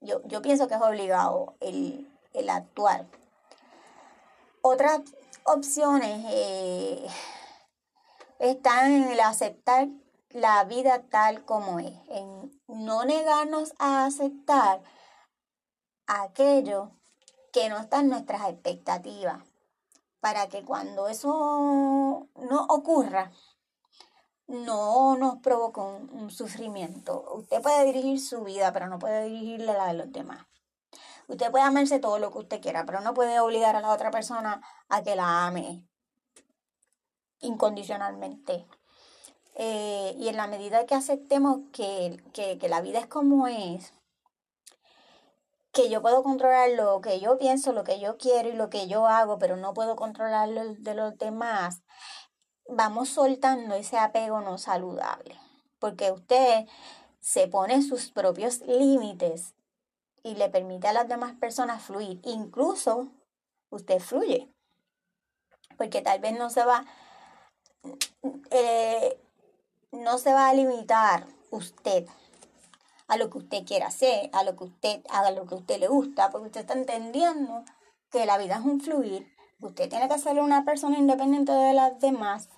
Yo, 0.00 0.22
yo 0.24 0.42
pienso 0.42 0.68
que 0.68 0.74
es 0.74 0.80
obligado 0.80 1.54
el, 1.60 2.08
el 2.32 2.50
actuar. 2.50 3.06
Otras 4.62 5.00
opciones 5.44 6.24
eh, 6.28 7.06
están 8.38 8.92
en 8.92 9.04
el 9.10 9.20
aceptar 9.20 9.88
la 10.30 10.64
vida 10.64 11.02
tal 11.04 11.44
como 11.44 11.78
es, 11.78 11.94
en 12.08 12.60
no 12.66 13.04
negarnos 13.04 13.72
a 13.78 14.04
aceptar 14.04 14.82
aquello 16.06 16.90
que 17.52 17.68
no 17.68 17.78
está 17.78 18.00
en 18.00 18.10
nuestras 18.10 18.48
expectativas, 18.50 19.42
para 20.20 20.48
que 20.48 20.62
cuando 20.62 21.08
eso 21.08 22.28
no 22.34 22.66
ocurra, 22.68 23.30
no 24.46 25.16
nos 25.16 25.38
provoque 25.38 25.80
un, 25.80 26.30
sufrimiento. 26.30 27.24
Usted 27.34 27.62
puede 27.62 27.84
dirigir 27.84 28.20
su 28.20 28.42
vida, 28.44 28.72
pero 28.72 28.86
no 28.86 28.98
puede 28.98 29.24
dirigirle 29.24 29.72
la 29.72 29.88
de 29.88 29.94
los 29.94 30.12
demás. 30.12 30.46
Usted 31.28 31.50
puede 31.50 31.64
amarse 31.64 31.98
todo 31.98 32.18
lo 32.18 32.30
que 32.30 32.38
usted 32.38 32.60
quiera, 32.60 32.86
pero 32.86 33.00
no 33.00 33.14
puede 33.14 33.40
obligar 33.40 33.74
a 33.76 33.80
la 33.80 33.92
otra 33.92 34.10
persona 34.10 34.62
a 34.88 35.02
que 35.02 35.16
la 35.16 35.46
ame 35.46 35.84
incondicionalmente. 37.40 38.66
Eh, 39.54 40.14
y 40.18 40.28
en 40.28 40.36
la 40.36 40.46
medida 40.46 40.86
que 40.86 40.94
aceptemos 40.94 41.60
que, 41.72 42.22
la 42.68 42.80
vida 42.80 43.00
es 43.00 43.06
como 43.06 43.46
es, 43.46 43.94
que 45.72 45.88
yo 45.88 46.02
puedo 46.02 46.22
controlar 46.22 46.70
lo 46.70 47.00
que 47.00 47.20
yo 47.20 47.38
pienso, 47.38 47.72
lo 47.72 47.84
que 47.84 47.98
yo 47.98 48.16
quiero 48.18 48.48
y 48.50 48.52
lo 48.52 48.70
que 48.70 48.86
yo 48.86 49.06
hago, 49.06 49.38
pero 49.38 49.56
no 49.56 49.74
puedo 49.74 49.96
controlar 49.96 50.48
lo 50.48 50.74
de 50.74 50.94
los 50.94 51.16
demás, 51.18 51.82
vamos 52.68 53.08
soltando 53.08 53.74
ese 53.74 53.98
apego 53.98 54.40
no 54.40 54.58
saludable. 54.58 55.38
Porque 55.78 56.10
usted 56.10 56.66
se 57.20 57.48
pone 57.48 57.82
sus 57.82 58.10
propios 58.10 58.60
límites 58.60 59.54
y 60.22 60.34
le 60.34 60.48
permite 60.48 60.88
a 60.88 60.92
las 60.92 61.08
demás 61.08 61.34
personas 61.34 61.82
fluir. 61.82 62.20
Incluso 62.24 63.08
usted 63.70 64.00
fluye. 64.00 64.52
Porque 65.76 66.02
tal 66.02 66.20
vez 66.20 66.38
no 66.38 66.50
se 66.50 66.64
va, 66.64 66.84
eh, 68.50 69.20
no 69.92 70.18
se 70.18 70.32
va 70.32 70.48
a 70.48 70.54
limitar 70.54 71.26
usted 71.50 72.06
a 73.08 73.16
lo 73.16 73.30
que 73.30 73.38
usted 73.38 73.64
quiera 73.64 73.86
hacer, 73.86 74.30
a 74.32 74.42
lo 74.42 74.56
que 74.56 74.64
usted 74.64 75.04
haga 75.10 75.30
lo 75.30 75.46
que 75.46 75.54
usted 75.54 75.78
le 75.78 75.88
gusta, 75.88 76.30
porque 76.30 76.46
usted 76.46 76.60
está 76.62 76.74
entendiendo 76.74 77.64
que 78.10 78.26
la 78.26 78.38
vida 78.38 78.56
es 78.56 78.64
un 78.64 78.80
fluir, 78.80 79.32
usted 79.60 79.88
tiene 79.88 80.08
que 80.08 80.18
ser 80.18 80.40
una 80.40 80.64
persona 80.64 80.98
independiente 80.98 81.52
de 81.52 81.72
las 81.72 81.98
demás 82.00 82.48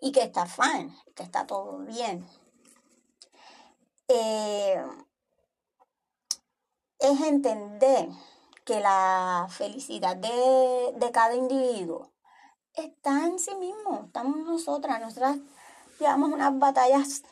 y 0.00 0.12
que 0.12 0.22
está 0.22 0.46
fine, 0.46 0.94
que 1.14 1.22
está 1.22 1.46
todo 1.46 1.78
bien. 1.78 2.26
Eh, 4.08 4.84
es 6.98 7.20
entender 7.20 8.08
que 8.64 8.80
la 8.80 9.46
felicidad 9.50 10.16
de, 10.16 10.92
de 10.96 11.12
cada 11.12 11.34
individuo 11.34 12.12
está 12.74 13.26
en 13.26 13.38
sí 13.38 13.54
mismo, 13.54 14.04
estamos 14.06 14.36
nosotras, 14.38 15.00
nosotras 15.00 15.38
llevamos 15.98 16.32
unas 16.32 16.58
batallas 16.58 17.22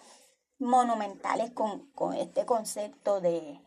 monumentales 0.59 1.51
con, 1.53 2.15
este 2.15 2.47
concepto 2.47 3.21
de, 3.21 3.61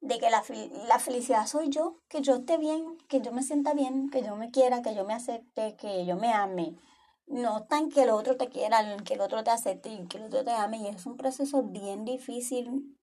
que 0.00 0.30
la, 0.30 0.42
la, 0.86 0.98
felicidad 0.98 1.46
soy 1.46 1.70
yo, 1.70 1.98
que 2.08 2.20
yo 2.20 2.36
esté 2.36 2.58
bien, 2.58 2.98
que 3.08 3.20
yo 3.20 3.32
me 3.32 3.42
sienta 3.42 3.72
bien, 3.74 4.10
que 4.10 4.22
yo 4.22 4.36
me 4.36 4.50
quiera, 4.50 4.82
que 4.82 4.94
yo 4.94 5.04
me 5.04 5.14
acepte, 5.14 5.76
que 5.76 6.04
yo 6.04 6.16
me 6.16 6.32
ame. 6.32 6.76
No 7.28 7.64
tan 7.64 7.90
que 7.90 8.02
el 8.02 8.10
otro 8.10 8.36
te 8.36 8.48
quiera, 8.48 8.96
que 9.04 9.14
el 9.14 9.20
otro 9.20 9.44
te 9.44 9.50
acepte 9.50 9.90
y 9.90 10.06
que 10.06 10.18
el 10.18 10.24
otro 10.24 10.44
te 10.44 10.52
ame. 10.52 10.78
Y 10.78 10.86
es 10.88 11.06
un 11.06 11.16
proceso 11.16 11.62
bien 11.62 12.04
difícil 12.04 12.98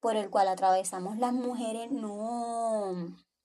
por 0.00 0.16
el 0.16 0.30
cual 0.30 0.48
atravesamos 0.48 1.18
las 1.18 1.32
mujeres. 1.32 1.90
No, 1.90 2.92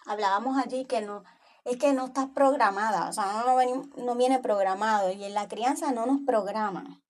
hablábamos 0.06 0.58
allí 0.58 0.86
que 0.86 1.02
no, 1.02 1.24
es 1.66 1.78
que 1.78 1.94
no 1.94 2.06
estás 2.06 2.28
programada, 2.30 3.10
o 3.10 3.14
sea, 3.14 3.44
no, 3.46 4.04
no 4.04 4.16
viene 4.16 4.40
programado 4.40 5.12
y 5.12 5.24
en 5.24 5.34
la 5.34 5.48
crianza 5.48 5.92
no 5.92 6.06
nos 6.06 6.22
programan. 6.26 7.02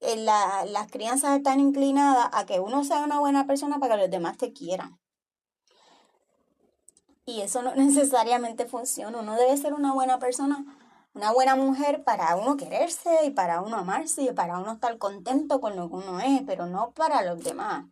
La, 0.00 0.64
las 0.66 0.90
crianzas 0.90 1.36
están 1.36 1.60
inclinadas 1.60 2.28
a 2.32 2.44
que 2.44 2.58
uno 2.58 2.82
sea 2.84 3.04
una 3.04 3.20
buena 3.20 3.46
persona 3.46 3.78
para 3.78 3.94
que 3.94 4.02
los 4.02 4.10
demás 4.10 4.36
te 4.36 4.52
quieran. 4.52 4.98
Y 7.24 7.42
eso 7.42 7.62
no 7.62 7.74
necesariamente 7.76 8.66
funciona. 8.66 9.18
Uno 9.18 9.36
debe 9.36 9.56
ser 9.56 9.74
una 9.74 9.92
buena 9.92 10.18
persona, 10.18 10.64
una 11.14 11.32
buena 11.32 11.56
mujer 11.56 12.04
para 12.04 12.36
uno 12.36 12.56
quererse 12.56 13.24
y 13.24 13.30
para 13.30 13.60
uno 13.60 13.76
amarse 13.76 14.22
y 14.22 14.32
para 14.32 14.58
uno 14.58 14.72
estar 14.72 14.96
contento 14.98 15.60
con 15.60 15.76
lo 15.76 15.88
que 15.88 15.96
uno 15.96 16.20
es, 16.20 16.42
pero 16.46 16.66
no 16.66 16.92
para 16.92 17.22
los 17.22 17.42
demás. 17.44 17.86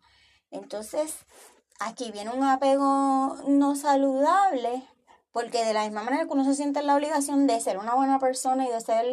Entonces, 0.49 1.15
aquí 1.79 2.11
viene 2.11 2.31
un 2.31 2.43
apego 2.43 3.37
no 3.47 3.75
saludable 3.75 4.83
porque 5.31 5.63
de 5.63 5.73
la 5.73 5.83
misma 5.83 6.03
manera 6.03 6.25
que 6.25 6.33
uno 6.33 6.43
se 6.43 6.55
siente 6.55 6.81
en 6.81 6.87
la 6.87 6.95
obligación 6.95 7.47
de 7.47 7.59
ser 7.61 7.77
una 7.77 7.95
buena 7.95 8.19
persona 8.19 8.67
y 8.67 8.69
de 8.71 8.81
ser 8.81 9.05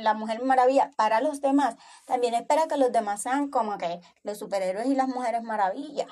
la, 0.00 0.14
mujer 0.14 0.42
maravilla 0.42 0.90
para 0.96 1.20
los 1.20 1.40
demás, 1.40 1.76
también 2.06 2.34
espera 2.34 2.66
que 2.66 2.78
los 2.78 2.92
demás 2.92 3.22
sean 3.22 3.50
como 3.50 3.76
que 3.76 4.00
los 4.22 4.38
superhéroes 4.38 4.86
y 4.86 4.94
las 4.94 5.08
mujeres 5.08 5.42
maravilla. 5.42 6.06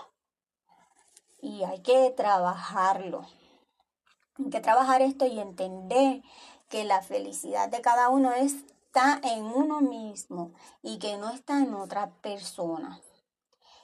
Y 1.40 1.64
hay 1.64 1.80
que 1.80 2.12
trabajarlo. 2.14 3.26
Hay 4.38 4.50
que 4.50 4.60
trabajar 4.60 5.00
esto 5.00 5.24
y 5.24 5.40
entender 5.40 6.22
que 6.68 6.84
la 6.84 7.02
felicidad 7.02 7.68
de 7.68 7.80
cada 7.80 8.08
uno 8.08 8.32
está 8.32 9.20
en 9.22 9.44
uno 9.44 9.80
mismo 9.80 10.52
y 10.82 10.98
que 10.98 11.16
no 11.16 11.30
está 11.30 11.60
en 11.60 11.74
otra 11.74 12.10
persona. 12.22 13.00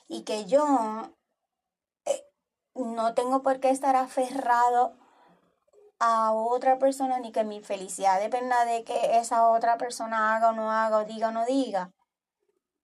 Y 0.08 0.22
que 0.22 0.46
yo 0.46 1.10
eh, 2.04 2.24
no 2.74 3.14
tengo 3.14 3.42
por 3.42 3.60
qué 3.60 3.70
estar 3.70 3.96
aferrado 3.96 4.94
a 5.98 6.32
otra 6.32 6.78
persona 6.78 7.20
ni 7.20 7.30
que 7.30 7.44
mi 7.44 7.60
felicidad 7.60 8.20
dependa 8.20 8.64
de 8.64 8.82
que 8.82 9.18
esa 9.18 9.48
otra 9.48 9.78
persona 9.78 10.34
haga 10.34 10.50
o 10.50 10.52
no 10.52 10.70
haga 10.72 10.98
o 10.98 11.04
diga 11.04 11.28
o 11.28 11.32
no 11.32 11.46
diga, 11.46 11.92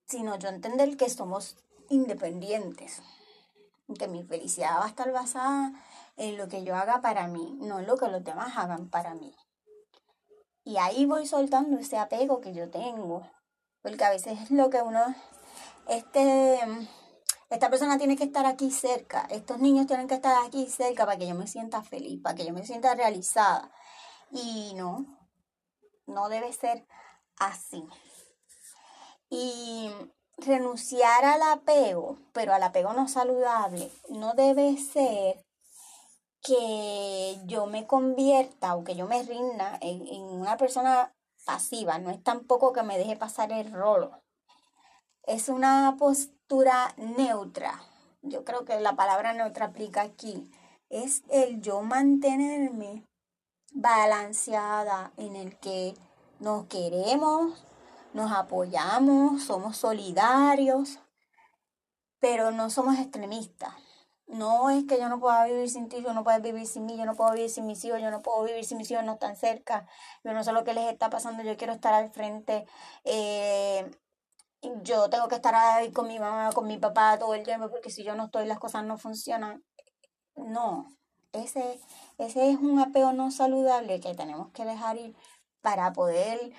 sino 0.07 0.37
yo 0.39 0.49
entender 0.49 0.97
que 0.97 1.11
somos 1.11 1.57
independientes, 1.89 3.03
que 3.99 4.07
mi 4.07 4.23
felicidad 4.23 4.79
va 4.79 4.85
a 4.85 4.89
estar 4.89 5.11
basada 5.11 5.73
en 6.17 6.39
lo 6.39 6.49
que 6.49 6.63
yo 6.63 6.77
haga 6.77 7.01
para 7.01 7.27
mí, 7.27 7.57
no 7.61 7.81
en 7.81 7.87
lo 7.87 7.97
que 7.97 8.09
los 8.09 8.23
demás 8.23 8.57
hagan 8.57 8.89
para 8.89 9.15
mí. 9.15 9.35
Y 10.69 10.77
ahí 10.77 11.07
voy 11.07 11.27
soltando 11.27 11.79
ese 11.79 11.97
apego 11.97 12.43
que 12.43 12.53
yo 12.53 12.69
tengo, 12.69 13.27
porque 13.81 14.05
a 14.05 14.11
veces 14.11 14.39
es 14.39 14.51
lo 14.51 14.69
que 14.69 14.83
uno, 14.83 15.01
este, 15.89 16.61
esta 17.49 17.71
persona 17.71 17.97
tiene 17.97 18.19
que 18.19 18.25
estar 18.25 18.45
aquí 18.45 18.71
cerca, 18.71 19.27
estos 19.31 19.61
niños 19.61 19.87
tienen 19.87 20.09
que 20.09 20.17
estar 20.17 20.45
aquí 20.45 20.67
cerca 20.67 21.07
para 21.07 21.17
que 21.17 21.27
yo 21.27 21.35
me 21.35 21.47
sienta 21.47 21.83
feliz, 21.83 22.21
para 22.23 22.35
que 22.35 22.45
yo 22.45 22.53
me 22.53 22.67
sienta 22.67 22.95
realizada. 22.95 23.73
Y 24.31 24.75
no, 24.75 25.07
no 26.07 26.29
debe 26.29 26.53
ser 26.53 26.87
así. 27.39 27.83
Y 29.31 29.91
renunciar 30.37 31.25
al 31.25 31.41
apego, 31.45 32.19
pero 32.35 32.53
al 32.53 32.63
apego 32.63 32.93
no 32.93 33.09
saludable, 33.09 33.91
no 34.11 34.35
debe 34.35 34.77
ser 34.77 35.48
que 36.43 37.41
yo 37.47 37.67
me 37.67 37.87
convierta 37.87 38.75
o 38.77 38.85
que 38.85 38.97
yo 38.97 39.07
me 39.07 39.23
rinda 39.23 39.79
en, 39.81 40.07
en 40.07 40.23
una 40.23 40.57
persona 40.57 41.13
pasiva, 41.45 41.99
no 41.99 42.11
es 42.11 42.23
tampoco 42.23 42.73
que 42.73 42.83
me 42.83 42.99
deje 42.99 43.17
pasar 43.17 43.53
el 43.53 43.73
rolo. 43.73 44.23
Es 45.23 45.49
una 45.49 45.97
postura 45.99 46.95
neutra. 46.97 47.83
Yo 48.23 48.45
creo 48.45 48.65
que 48.65 48.81
la 48.81 48.97
palabra 48.97 49.33
neutra 49.33 49.67
aplica 49.67 50.03
aquí. 50.03 50.51
Es 50.91 51.23
el 51.29 51.61
yo 51.61 51.83
mantenerme 51.83 53.05
balanceada 53.73 55.13
en 55.17 55.37
el 55.37 55.59
que 55.59 55.95
nos 56.41 56.67
queremos, 56.67 57.65
nos 58.15 58.33
apoyamos, 58.33 59.45
somos 59.45 59.77
solidarios, 59.77 60.99
pero 62.21 62.51
no 62.51 62.71
somos 62.71 62.99
extremistas. 62.99 63.75
No 64.29 64.69
es 64.71 64.85
que 64.85 64.99
yo 64.99 65.09
no 65.09 65.19
pueda 65.21 65.47
vivir 65.47 65.71
sin 65.71 65.89
ti, 65.89 66.03
yo 66.03 66.13
no 66.13 66.23
puedo 66.23 66.41
vivir 66.41 66.67
sin 66.67 66.85
mí, 66.85 66.97
yo 66.99 67.07
no 67.07 67.15
puedo 67.15 67.33
vivir 67.33 67.51
sin 67.51 67.67
mis 67.67 67.83
hijos, 67.85 68.01
yo 68.01 68.11
no 68.11 68.21
puedo 68.21 68.45
vivir 68.45 68.65
sin 68.65 68.77
mis 68.79 68.91
hijos, 68.91 69.03
no 69.05 69.15
están 69.15 69.37
cerca, 69.37 69.87
yo 70.23 70.35
no 70.35 70.45
sé 70.45 70.53
lo 70.53 70.65
que 70.65 70.75
les 70.75 70.93
está 70.93 71.09
pasando, 71.09 71.43
yo 71.43 71.57
quiero 71.57 71.73
estar 71.73 71.95
al 71.95 72.11
frente. 72.11 72.67
Eh, 73.05 73.91
yo 74.83 75.09
tengo 75.09 75.29
que 75.29 75.37
estar 75.37 75.55
ahí 75.55 75.93
con 75.93 76.09
mi 76.09 76.19
mamá, 76.19 76.51
con 76.53 76.67
mi 76.67 76.79
papá 76.79 77.19
todo 77.19 77.35
el 77.35 77.45
tiempo, 77.45 77.71
porque 77.71 77.91
si 77.91 78.05
yo 78.05 78.15
no 78.15 78.27
estoy, 78.27 78.47
las 78.47 78.59
cosas 78.59 78.85
no 78.85 78.99
funcionan. 78.99 79.65
No, 80.37 80.87
ese, 81.33 81.81
ese 82.19 82.51
es 82.51 82.59
un 82.59 82.79
apego 82.81 83.13
no 83.13 83.31
saludable 83.31 84.01
que 84.01 84.15
tenemos 84.15 84.51
que 84.53 84.65
dejar 84.65 84.99
ir 84.99 85.17
para 85.63 85.93
poder 85.93 86.53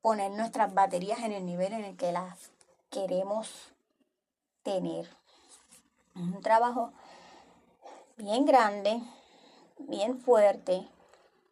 poner 0.00 0.30
nuestras 0.30 0.72
baterías 0.74 1.20
en 1.20 1.32
el 1.32 1.44
nivel 1.44 1.72
en 1.72 1.84
el 1.84 1.96
que 1.96 2.12
las 2.12 2.52
queremos 2.90 3.74
tener. 4.62 5.08
Un 6.18 6.40
trabajo 6.42 6.92
bien 8.16 8.44
grande, 8.44 9.00
bien 9.78 10.18
fuerte, 10.18 10.88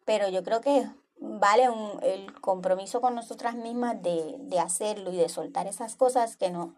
pero 0.05 0.27
yo 0.27 0.43
creo 0.43 0.59
que 0.59 0.89
vale 1.19 1.69
el 2.03 2.39
compromiso 2.41 2.99
con 2.99 3.15
nosotras 3.15 3.55
mismas 3.55 4.01
de, 4.01 4.35
de, 4.39 4.59
hacerlo 4.59 5.11
y 5.11 5.17
de 5.17 5.29
soltar 5.29 5.67
esas 5.67 5.95
cosas 5.95 6.35
que 6.35 6.51
no, 6.51 6.75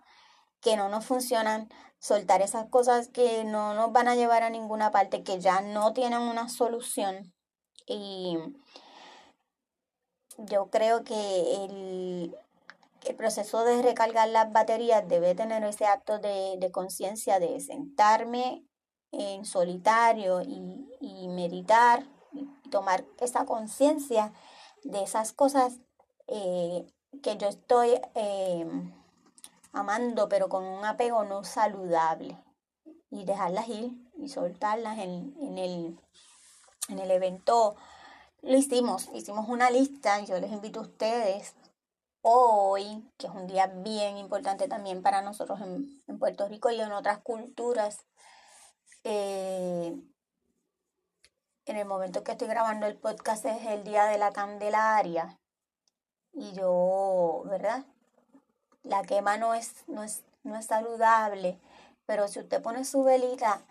que 0.61 0.77
no 0.77 0.87
nos 0.87 1.05
funcionan, 1.05 1.69
soltar 1.97 2.41
esas 2.41 2.67
cosas 2.69 3.09
que 3.09 3.43
no 3.43 3.73
nos 3.73 3.91
van 3.91 4.07
a 4.07 4.15
llevar 4.15 4.43
a 4.43 4.49
ninguna 4.49 4.91
parte, 4.91 5.23
que 5.23 5.39
ya 5.39 5.61
no 5.61 5.93
tienen 5.93 6.19
una 6.19 6.47
solución. 6.47 7.33
Y 7.87 8.37
yo 10.37 10.69
creo 10.69 11.03
que 11.03 11.65
el, 11.65 12.35
el 13.09 13.15
proceso 13.15 13.63
de 13.63 13.81
recargar 13.81 14.29
las 14.29 14.51
baterías 14.51 15.07
debe 15.07 15.33
tener 15.33 15.63
ese 15.63 15.85
acto 15.85 16.19
de, 16.19 16.57
de 16.59 16.71
conciencia 16.71 17.39
de 17.39 17.59
sentarme 17.59 18.63
en 19.11 19.45
solitario 19.45 20.41
y, 20.43 21.27
meditar 21.27 22.05
y 22.31 22.45
tomar 22.69 23.05
esa 23.19 23.45
conciencia 23.45 24.31
de 24.83 25.01
esas 25.01 25.33
cosas 25.33 25.79
eh, 26.27 26.85
que 27.23 27.37
yo 27.37 27.47
estoy 27.47 27.99
eh, 28.13 28.67
amando, 29.71 30.29
pero 30.29 30.47
con 30.47 30.63
un 30.63 30.85
apego 30.85 31.23
no 31.23 31.43
saludable. 31.43 32.37
Y 33.09 33.25
dejarlas 33.25 33.67
ir 33.69 33.91
y 34.17 34.29
soltarlas 34.29 34.99
en, 34.99 35.35
en, 35.41 35.57
el, 35.57 35.99
en 36.89 36.99
el 36.99 37.09
evento. 37.09 37.75
Lo 38.43 38.55
hicimos, 38.55 39.09
hicimos 39.15 39.49
una 39.49 39.71
lista, 39.71 40.19
yo 40.25 40.39
les 40.39 40.51
invito 40.51 40.81
a 40.81 40.83
ustedes 40.83 41.55
hoy, 42.21 43.09
que 43.17 43.27
es 43.27 43.33
un 43.33 43.47
día 43.47 43.67
bien 43.67 44.17
importante 44.17 44.67
también 44.67 45.01
para 45.01 45.21
nosotros 45.21 45.59
en, 45.61 46.19
Puerto 46.19 46.47
Rico 46.47 46.69
y 46.69 46.81
en 46.81 46.91
otras 46.91 47.19
culturas, 47.19 48.05
eh, 49.03 49.95
en 51.65 51.77
el 51.77 51.85
momento 51.85 52.23
que 52.23 52.33
estoy 52.33 52.47
grabando 52.47 52.87
el 52.87 52.97
podcast 52.97 53.45
es 53.45 53.65
el 53.67 53.83
día 53.83 54.05
de 54.05 54.17
la 54.17 54.31
Candelaria. 54.33 55.39
Y 56.33 56.51
yo, 56.53 57.43
¿verdad? 57.45 57.85
La 58.83 59.03
quema 59.03 59.37
no 59.37 59.53
es, 59.53 59.87
no 59.87 60.03
es, 60.03 60.23
no 60.43 60.57
es 60.57 60.65
saludable, 60.65 61.59
pero 62.05 62.27
si 62.27 62.39
usted 62.39 62.61
pone 62.61 62.85
su 62.85 63.03
velita, 63.03 63.61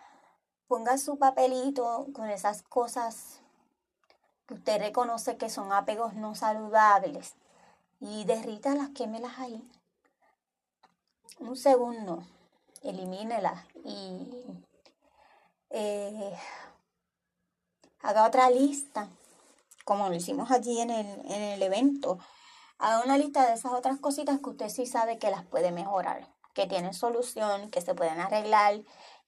ponga 0.69 0.97
su 0.97 1.19
papelito 1.19 2.07
con 2.15 2.31
esas 2.31 2.63
cosas 2.63 3.41
que 4.47 4.55
usted 4.55 4.79
reconoce 4.79 5.37
que 5.37 5.51
son 5.51 5.73
apegos 5.73 6.15
no 6.15 6.35
saludables 6.35 7.35
y 8.01 8.25
derrítalas, 8.25 8.91
quémelas 8.91 9.39
ahí. 9.39 9.63
Un 11.41 11.57
segundo, 11.57 12.25
elimínelas 12.83 13.65
y 13.85 14.27
eh, 15.71 16.37
haga 18.01 18.27
otra 18.27 18.51
lista, 18.51 19.09
como 19.85 20.09
lo 20.09 20.15
hicimos 20.15 20.51
allí 20.51 20.81
en 20.81 20.91
el, 20.91 21.07
en 21.07 21.43
el 21.43 21.63
evento. 21.63 22.19
Haga 22.79 23.05
una 23.05 23.19
lista 23.19 23.47
de 23.47 23.55
esas 23.55 23.73
otras 23.73 23.99
cositas 23.99 24.39
que 24.41 24.51
usted 24.51 24.69
sí 24.69 24.87
sabe 24.87 25.19
que 25.19 25.31
las 25.31 25.45
puede 25.45 25.73
mejorar, 25.73 26.29
que 26.55 26.67
tienen 26.67 26.95
solución, 26.95 27.71
que 27.71 27.81
se 27.81 27.95
pueden 27.95 28.21
arreglar, 28.21 28.81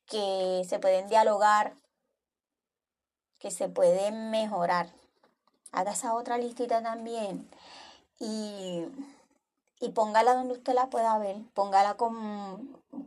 que 0.06 0.64
se 0.68 0.78
pueden 0.78 1.08
dialogar, 1.08 1.74
que 3.38 3.50
se 3.50 3.68
pueden 3.68 4.30
mejorar. 4.30 4.92
Haga 5.72 5.92
esa 5.92 6.14
otra 6.14 6.38
listita 6.38 6.82
también 6.82 7.48
y, 8.20 8.86
y 9.80 9.88
póngala 9.90 10.34
donde 10.34 10.54
usted 10.54 10.74
la 10.74 10.90
pueda 10.90 11.18
ver, 11.18 11.38
póngala 11.54 11.96
como, 11.96 12.60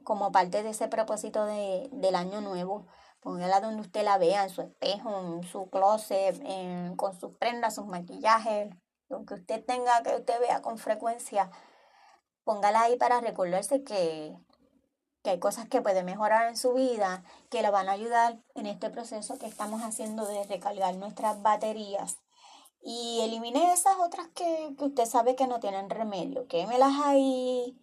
como 0.03 0.33
parte 0.33 0.63
de 0.63 0.71
ese 0.71 0.89
propósito 0.89 1.45
de, 1.45 1.89
del 1.93 2.15
año 2.15 2.41
nuevo 2.41 2.85
Póngala 3.23 3.61
donde 3.61 3.81
usted 3.81 4.03
la 4.03 4.17
vea, 4.17 4.43
en 4.43 4.49
su 4.49 4.61
espejo, 4.61 5.17
en 5.17 5.43
su 5.43 5.69
closet, 5.69 6.35
con 6.97 7.17
sus 7.17 7.31
prendas, 7.37 7.75
sus 7.75 7.85
maquillajes, 7.85 8.69
lo 9.07 9.25
que 9.25 9.35
usted 9.35 9.63
tenga, 9.63 10.03
que 10.03 10.13
usted 10.13 10.41
vea 10.41 10.61
con 10.61 10.77
frecuencia. 10.77 11.49
Póngala 12.43 12.81
ahí 12.81 12.97
para 12.97 13.21
recordarse 13.21 13.81
que, 13.85 14.37
que 15.23 15.29
hay 15.29 15.39
cosas 15.39 15.69
que 15.69 15.81
puede 15.81 16.03
mejorar 16.03 16.49
en 16.49 16.57
su 16.57 16.73
vida, 16.73 17.23
que 17.49 17.61
la 17.61 17.71
van 17.71 17.87
a 17.87 17.93
ayudar 17.93 18.39
en 18.55 18.65
este 18.65 18.89
proceso 18.89 19.39
que 19.39 19.45
estamos 19.45 19.81
haciendo 19.83 20.25
de 20.25 20.43
recargar 20.43 20.93
nuestras 20.97 21.41
baterías. 21.41 22.17
Y 22.85 23.21
elimine 23.21 23.71
esas 23.71 23.97
otras 23.97 24.27
que, 24.35 24.75
que 24.77 24.85
usted 24.85 25.05
sabe 25.05 25.35
que 25.35 25.47
no 25.47 25.59
tienen 25.61 25.89
remedio. 25.89 26.47
Quémelas 26.47 26.93
ahí, 27.03 27.79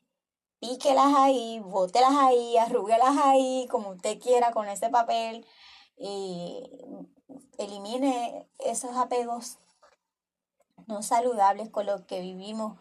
píquelas 0.59 1.15
ahí, 1.17 1.59
bótelas 1.61 2.13
ahí, 2.15 2.59
arrúguelas 2.59 3.17
ahí, 3.17 3.67
como 3.71 3.91
usted 3.91 4.21
quiera 4.21 4.53
con 4.53 4.69
ese 4.69 4.91
papel. 4.91 5.47
Y 5.97 6.63
elimine 7.59 8.47
esos 8.59 8.95
apegos 8.97 9.59
no 10.87 11.03
saludables 11.03 11.71
con 11.71 11.87
los 11.87 12.03
que 12.03 12.21
vivimos, 12.21 12.79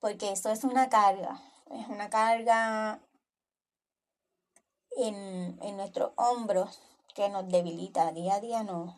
porque 0.00 0.32
eso 0.32 0.50
es 0.50 0.64
una 0.64 0.88
carga, 0.88 1.40
es 1.70 1.88
una 1.88 2.10
carga 2.10 3.00
en, 4.96 5.58
en 5.62 5.76
nuestros 5.76 6.12
hombros 6.16 6.80
que 7.14 7.28
nos 7.28 7.48
debilita 7.48 8.12
día 8.12 8.34
a 8.34 8.40
día, 8.40 8.62
nos, 8.64 8.94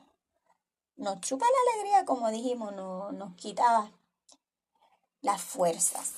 nos 1.00 1.20
chupa 1.20 1.46
la 1.46 1.72
alegría, 1.72 2.04
como 2.04 2.30
dijimos, 2.30 2.72
no, 2.74 3.10
nos 3.12 3.34
quita 3.34 3.90
las 5.22 5.42
fuerzas. 5.42 6.14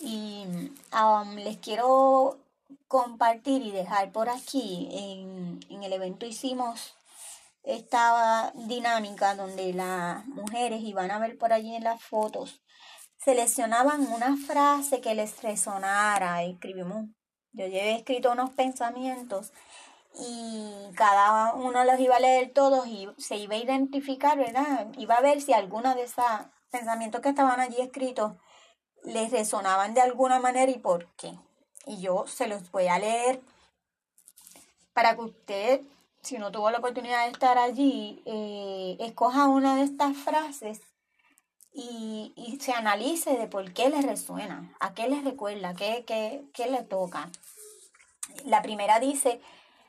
Y 0.00 0.44
um, 0.92 1.34
les 1.36 1.58
quiero 1.58 2.38
compartir 2.88 3.62
y 3.62 3.72
dejar 3.72 4.12
por 4.12 4.28
aquí, 4.28 4.88
en, 4.92 5.60
en 5.68 5.82
el 5.82 5.92
evento 5.92 6.26
hicimos 6.26 6.94
esta 7.64 8.52
dinámica 8.54 9.34
donde 9.34 9.72
las 9.72 10.24
mujeres 10.26 10.82
iban 10.82 11.10
a 11.10 11.18
ver 11.18 11.36
por 11.36 11.52
allí 11.52 11.74
en 11.74 11.84
las 11.84 12.02
fotos, 12.02 12.60
seleccionaban 13.16 14.06
una 14.12 14.36
frase 14.36 15.00
que 15.00 15.14
les 15.14 15.42
resonara, 15.42 16.44
escribimos, 16.44 17.06
yo 17.52 17.66
llevé 17.66 17.96
escrito 17.96 18.32
unos 18.32 18.50
pensamientos 18.50 19.52
y 20.16 20.92
cada 20.94 21.54
uno 21.54 21.84
los 21.84 21.98
iba 21.98 22.16
a 22.16 22.20
leer 22.20 22.52
todos 22.52 22.86
y 22.86 23.08
se 23.18 23.36
iba 23.36 23.54
a 23.54 23.58
identificar, 23.58 24.38
¿verdad? 24.38 24.88
Iba 24.96 25.16
a 25.16 25.20
ver 25.20 25.40
si 25.40 25.52
alguno 25.52 25.94
de 25.94 26.04
esos 26.04 26.24
pensamientos 26.70 27.20
que 27.20 27.30
estaban 27.30 27.60
allí 27.60 27.80
escritos 27.80 28.32
les 29.04 29.30
resonaban 29.32 29.94
de 29.94 30.00
alguna 30.00 30.38
manera 30.38 30.70
y 30.70 30.78
por 30.78 31.06
qué. 31.16 31.32
Y 31.86 32.00
yo 32.00 32.26
se 32.26 32.46
los 32.46 32.70
voy 32.70 32.86
a 32.86 32.98
leer 32.98 33.42
para 34.92 35.16
que 35.16 35.22
usted, 35.22 35.80
si 36.22 36.38
no 36.38 36.52
tuvo 36.52 36.70
la 36.70 36.78
oportunidad 36.78 37.24
de 37.24 37.32
estar 37.32 37.58
allí, 37.58 38.22
eh, 38.24 38.96
escoja 39.00 39.48
una 39.48 39.76
de 39.76 39.82
estas 39.82 40.16
frases 40.16 40.80
y, 41.72 42.32
y, 42.36 42.60
se 42.60 42.72
analice 42.72 43.36
de 43.36 43.48
por 43.48 43.72
qué 43.72 43.88
le 43.88 44.00
resuena, 44.00 44.72
a 44.78 44.94
qué 44.94 45.08
les 45.08 45.24
recuerda, 45.24 45.74
qué, 45.74 46.04
qué, 46.06 46.44
qué 46.54 46.70
le 46.70 46.82
toca. 46.84 47.28
La 48.44 48.62
primera 48.62 49.00
dice, 49.00 49.40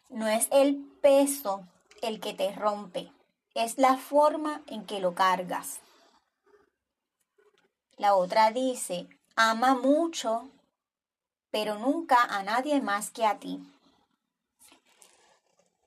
no 0.09 0.27
es 0.27 0.47
el 0.51 0.75
peso 1.01 1.67
el 2.01 2.19
que 2.19 2.33
te 2.33 2.51
rompe, 2.53 3.11
es 3.53 3.77
la 3.77 3.97
forma 3.97 4.61
en 4.67 4.85
que 4.85 4.99
lo 4.99 5.15
cargas. 5.15 5.79
La 7.97 8.15
otra 8.15 8.51
dice, 8.51 9.07
ama 9.35 9.73
mucho, 9.75 10.49
pero 11.51 11.79
nunca 11.79 12.21
a 12.23 12.43
nadie 12.43 12.81
más 12.81 13.09
que 13.09 13.25
a 13.25 13.39
ti. 13.39 13.59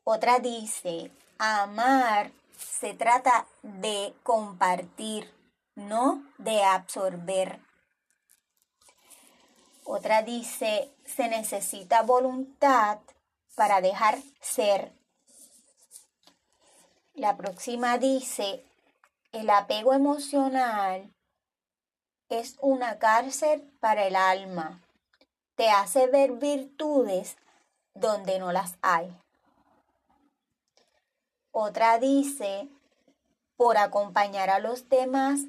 Otra 0.05 0.39
dice, 0.39 1.11
amar 1.39 2.33
se 2.57 2.95
trata 2.95 3.47
de 3.63 4.15
compartir, 4.23 5.31
no 5.75 6.23
de 6.39 6.65
absorber. 6.65 7.61
Otra 9.85 10.23
dice, 10.23 10.91
se 11.05 11.29
necesita 11.29 12.03
voluntad 12.03 12.99
para 13.59 13.81
dejar 13.81 14.21
ser. 14.41 14.93
La 17.15 17.37
próxima 17.37 17.99
dice, 17.99 18.65
el 19.33 19.51
apego 19.51 19.95
emocional 19.95 21.13
es 22.29 22.57
una 22.61 23.01
cárcel 23.01 23.63
para 23.81 24.07
el 24.07 24.15
alma. 24.15 24.81
Te 25.57 25.71
hace 25.71 26.07
ver 26.07 26.35
virtudes 26.35 27.37
donde 27.95 28.39
no 28.39 28.53
las 28.53 28.79
hay. 28.81 29.13
Otra 31.51 31.99
dice, 31.99 32.69
por 33.57 33.77
acompañar 33.77 34.51
a 34.51 34.61
los 34.61 34.89
demás, 34.89 35.41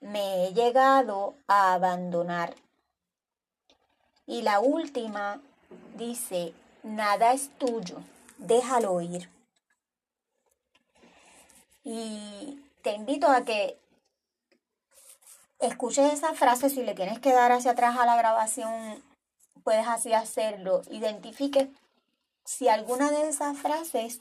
me 0.00 0.46
he 0.46 0.54
llegado 0.54 1.34
a 1.46 1.74
abandonar. 1.74 2.54
Y 4.24 4.40
la 4.40 4.60
última 4.60 5.42
dice, 5.96 6.54
nada 6.82 7.32
es 7.32 7.50
tuyo, 7.58 8.02
déjalo 8.38 9.00
ir. 9.00 9.28
Y 11.84 12.62
te 12.82 12.92
invito 12.92 13.28
a 13.28 13.44
que 13.44 13.78
escuches 15.58 16.12
esa 16.12 16.34
frase, 16.34 16.70
si 16.70 16.82
le 16.82 16.94
tienes 16.94 17.18
que 17.18 17.32
dar 17.32 17.52
hacia 17.52 17.72
atrás 17.72 17.96
a 17.98 18.06
la 18.06 18.16
grabación, 18.16 19.02
puedes 19.64 19.86
así 19.86 20.12
hacerlo. 20.12 20.82
Identifique 20.90 21.70
si 22.44 22.68
alguna 22.68 23.10
de 23.10 23.28
esas 23.28 23.56
frases 23.58 24.20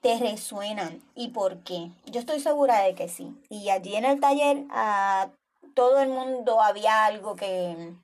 te 0.00 0.18
resuenan 0.18 1.02
y 1.14 1.28
por 1.28 1.58
qué. 1.58 1.90
Yo 2.06 2.20
estoy 2.20 2.40
segura 2.40 2.80
de 2.80 2.94
que 2.94 3.08
sí. 3.08 3.34
Y 3.48 3.70
allí 3.70 3.96
en 3.96 4.04
el 4.04 4.20
taller 4.20 4.64
a 4.70 5.28
todo 5.74 6.00
el 6.00 6.08
mundo 6.08 6.60
había 6.62 7.04
algo 7.04 7.36
que, 7.36 7.94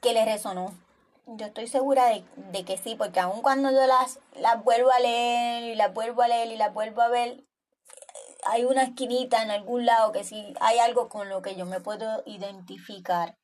que 0.00 0.12
le 0.12 0.24
resonó. 0.24 0.72
Yo 1.26 1.46
estoy 1.46 1.66
segura 1.66 2.06
de, 2.06 2.24
de 2.52 2.64
que 2.64 2.76
sí, 2.76 2.96
porque 2.96 3.20
aun 3.20 3.40
cuando 3.42 3.70
yo 3.70 3.86
las, 3.86 4.20
las 4.36 4.62
vuelvo 4.62 4.90
a 4.90 5.00
leer 5.00 5.64
y 5.64 5.74
las 5.74 5.92
vuelvo 5.94 6.22
a 6.22 6.28
leer 6.28 6.50
y 6.50 6.56
las 6.56 6.72
vuelvo 6.74 7.00
a 7.00 7.08
ver, 7.08 7.44
hay 8.46 8.64
una 8.64 8.82
esquinita 8.82 9.42
en 9.42 9.50
algún 9.50 9.86
lado 9.86 10.12
que 10.12 10.24
sí 10.24 10.54
hay 10.60 10.78
algo 10.78 11.08
con 11.08 11.28
lo 11.28 11.42
que 11.42 11.56
yo 11.56 11.66
me 11.66 11.80
puedo 11.80 12.22
identificar. 12.26 13.36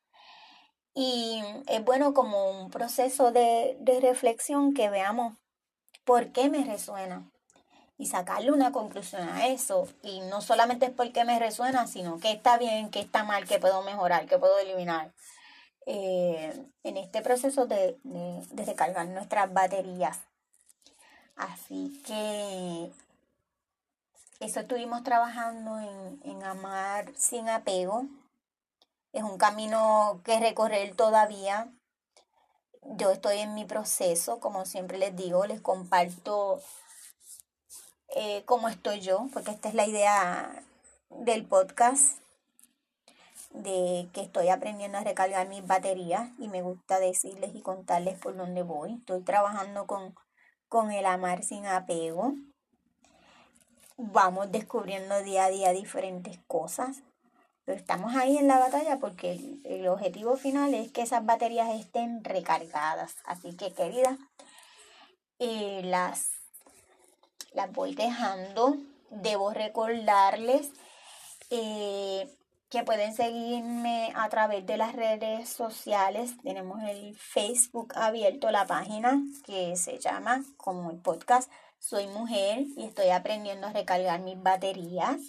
Y 0.93 1.41
es 1.67 1.83
bueno 1.83 2.13
como 2.13 2.49
un 2.51 2.69
proceso 2.69 3.31
de, 3.31 3.77
reflexión 4.01 4.73
que 4.73 4.89
veamos 4.89 5.37
por 6.03 6.31
qué 6.31 6.49
me 6.49 6.65
resuena 6.65 7.31
y 7.97 8.07
sacarle 8.07 8.51
una 8.51 8.71
conclusión 8.71 9.27
a 9.29 9.47
eso. 9.47 9.87
Y 10.03 10.19
no 10.21 10.41
solamente 10.41 10.87
es 10.87 10.91
porque 10.91 11.23
me 11.23 11.39
resuena, 11.39 11.87
sino 11.87 12.19
que 12.19 12.31
está 12.31 12.57
bien, 12.57 12.89
que 12.89 12.99
está 12.99 13.23
mal, 13.23 13.47
que 13.47 13.59
puedo 13.59 13.81
mejorar, 13.83 14.27
que 14.27 14.37
puedo 14.37 14.57
eliminar. 14.59 15.13
Eh, 15.85 16.67
en 16.83 16.97
este 16.97 17.21
proceso 17.21 17.65
de, 17.65 17.97
de 18.03 18.65
recargar 18.65 19.07
nuestras 19.07 19.51
baterías. 19.51 20.19
Así 21.35 22.01
que 22.05 22.91
eso 24.41 24.59
estuvimos 24.59 25.03
trabajando 25.03 25.79
en, 26.23 26.43
amar 26.43 27.11
sin 27.15 27.47
apego. 27.47 28.05
Es 29.13 29.21
un 29.21 29.37
camino 29.37 30.21
que 30.23 30.39
recorrer 30.39 30.95
todavía. 30.95 31.71
Yo 32.81 33.11
estoy 33.11 33.37
en 33.37 33.53
mi 33.53 33.65
proceso, 33.65 34.39
como 34.39 34.65
siempre 34.65 34.97
les 34.97 35.15
digo, 35.15 35.45
les 35.45 35.61
comparto 35.61 36.59
eh, 38.15 38.43
cómo 38.45 38.67
estoy 38.67 39.01
yo, 39.01 39.27
porque 39.31 39.51
esta 39.51 39.69
es 39.69 39.75
la 39.75 39.85
idea 39.85 40.63
del 41.09 41.45
podcast, 41.45 42.17
de 43.53 44.09
que 44.13 44.21
estoy 44.21 44.49
aprendiendo 44.49 44.97
a 44.97 45.03
recargar 45.03 45.47
mis 45.47 45.65
baterías 45.65 46.29
y 46.39 46.47
me 46.47 46.61
gusta 46.61 46.99
decirles 46.99 47.55
y 47.55 47.61
contarles 47.61 48.17
por 48.17 48.35
dónde 48.35 48.63
voy. 48.63 48.95
Estoy 48.95 49.21
trabajando 49.21 49.87
con, 49.87 50.15
con 50.69 50.91
el 50.91 51.05
amar 51.05 51.43
sin 51.43 51.65
apego 51.65 52.33
vamos 54.01 54.51
descubriendo 54.51 55.21
día 55.21 55.45
a 55.45 55.49
día 55.49 55.71
diferentes 55.71 56.39
cosas. 56.47 57.03
Pero 57.63 57.77
estamos 57.77 58.15
ahí 58.15 58.37
en 58.37 58.47
la 58.47 58.57
batalla 58.57 58.97
porque 58.99 59.59
el, 59.63 59.87
objetivo 59.87 60.35
final 60.35 60.73
es 60.73 60.91
que 60.91 61.03
esas 61.03 61.25
baterías 61.25 61.69
estén 61.69 62.23
recargadas. 62.23 63.15
Así 63.23 63.55
que, 63.55 63.71
queridas, 63.73 64.17
eh, 65.39 65.81
las, 65.83 66.31
las 67.53 67.71
voy 67.71 67.93
dejando. 67.93 68.77
Debo 69.11 69.51
recordarles 69.53 70.71
eh, 71.51 72.33
que 72.71 72.83
pueden 72.83 73.13
seguirme 73.13 74.13
a 74.15 74.29
través 74.29 74.65
de 74.65 74.77
las 74.77 74.93
redes 74.93 75.49
sociales. 75.49 76.37
Tenemos 76.41 76.81
el 76.83 77.13
Facebook 77.17 77.91
abierto, 77.95 78.49
la 78.49 78.65
página 78.65 79.21
que 79.45 79.75
se 79.75 79.99
llama 79.99 80.41
como 80.55 80.89
el 80.89 80.97
podcast 80.97 81.51
soy 81.79 82.07
mujer 82.07 82.63
y 82.77 82.85
estoy 82.85 83.09
aprendiendo 83.09 83.67
a 83.67 83.73
recargar 83.73 84.21
mis 84.21 84.41
baterías. 84.41 85.19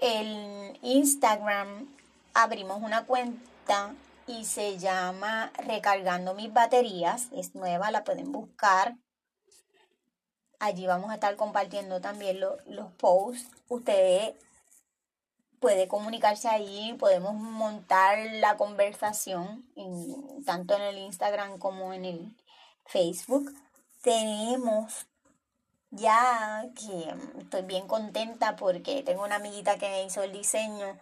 En 0.00 0.76
Instagram 0.82 1.86
abrimos 2.34 2.82
una 2.82 3.06
cuenta 3.06 3.94
y 4.26 4.44
se 4.44 4.78
llama 4.78 5.52
Recargando 5.64 6.34
mis 6.34 6.52
baterías. 6.52 7.28
Es 7.32 7.54
nueva, 7.54 7.92
la 7.92 8.02
pueden 8.02 8.32
buscar. 8.32 8.96
Allí 10.58 10.84
vamos 10.88 11.12
a 11.12 11.14
estar 11.14 11.36
compartiendo 11.36 12.00
también 12.00 12.40
los 12.40 12.92
posts. 12.94 13.48
Usted 13.68 14.34
puede 15.62 15.88
comunicarse 15.88 16.48
ahí, 16.48 16.94
podemos 16.98 17.34
montar 17.34 18.18
la 18.32 18.58
conversación 18.58 19.64
tanto 20.44 20.76
en 20.76 20.82
el 20.82 20.98
Instagram 20.98 21.58
como 21.58 21.94
en 21.94 22.04
el 22.04 22.36
Facebook 22.84 23.50
tenemos 24.02 25.06
ya 25.90 26.64
que 26.74 27.14
estoy 27.40 27.62
bien 27.62 27.86
contenta 27.86 28.56
porque 28.56 29.02
tengo 29.02 29.24
una 29.24 29.36
amiguita 29.36 29.78
que 29.78 29.88
me 29.88 30.04
hizo 30.04 30.22
el 30.22 30.32
diseño, 30.32 30.98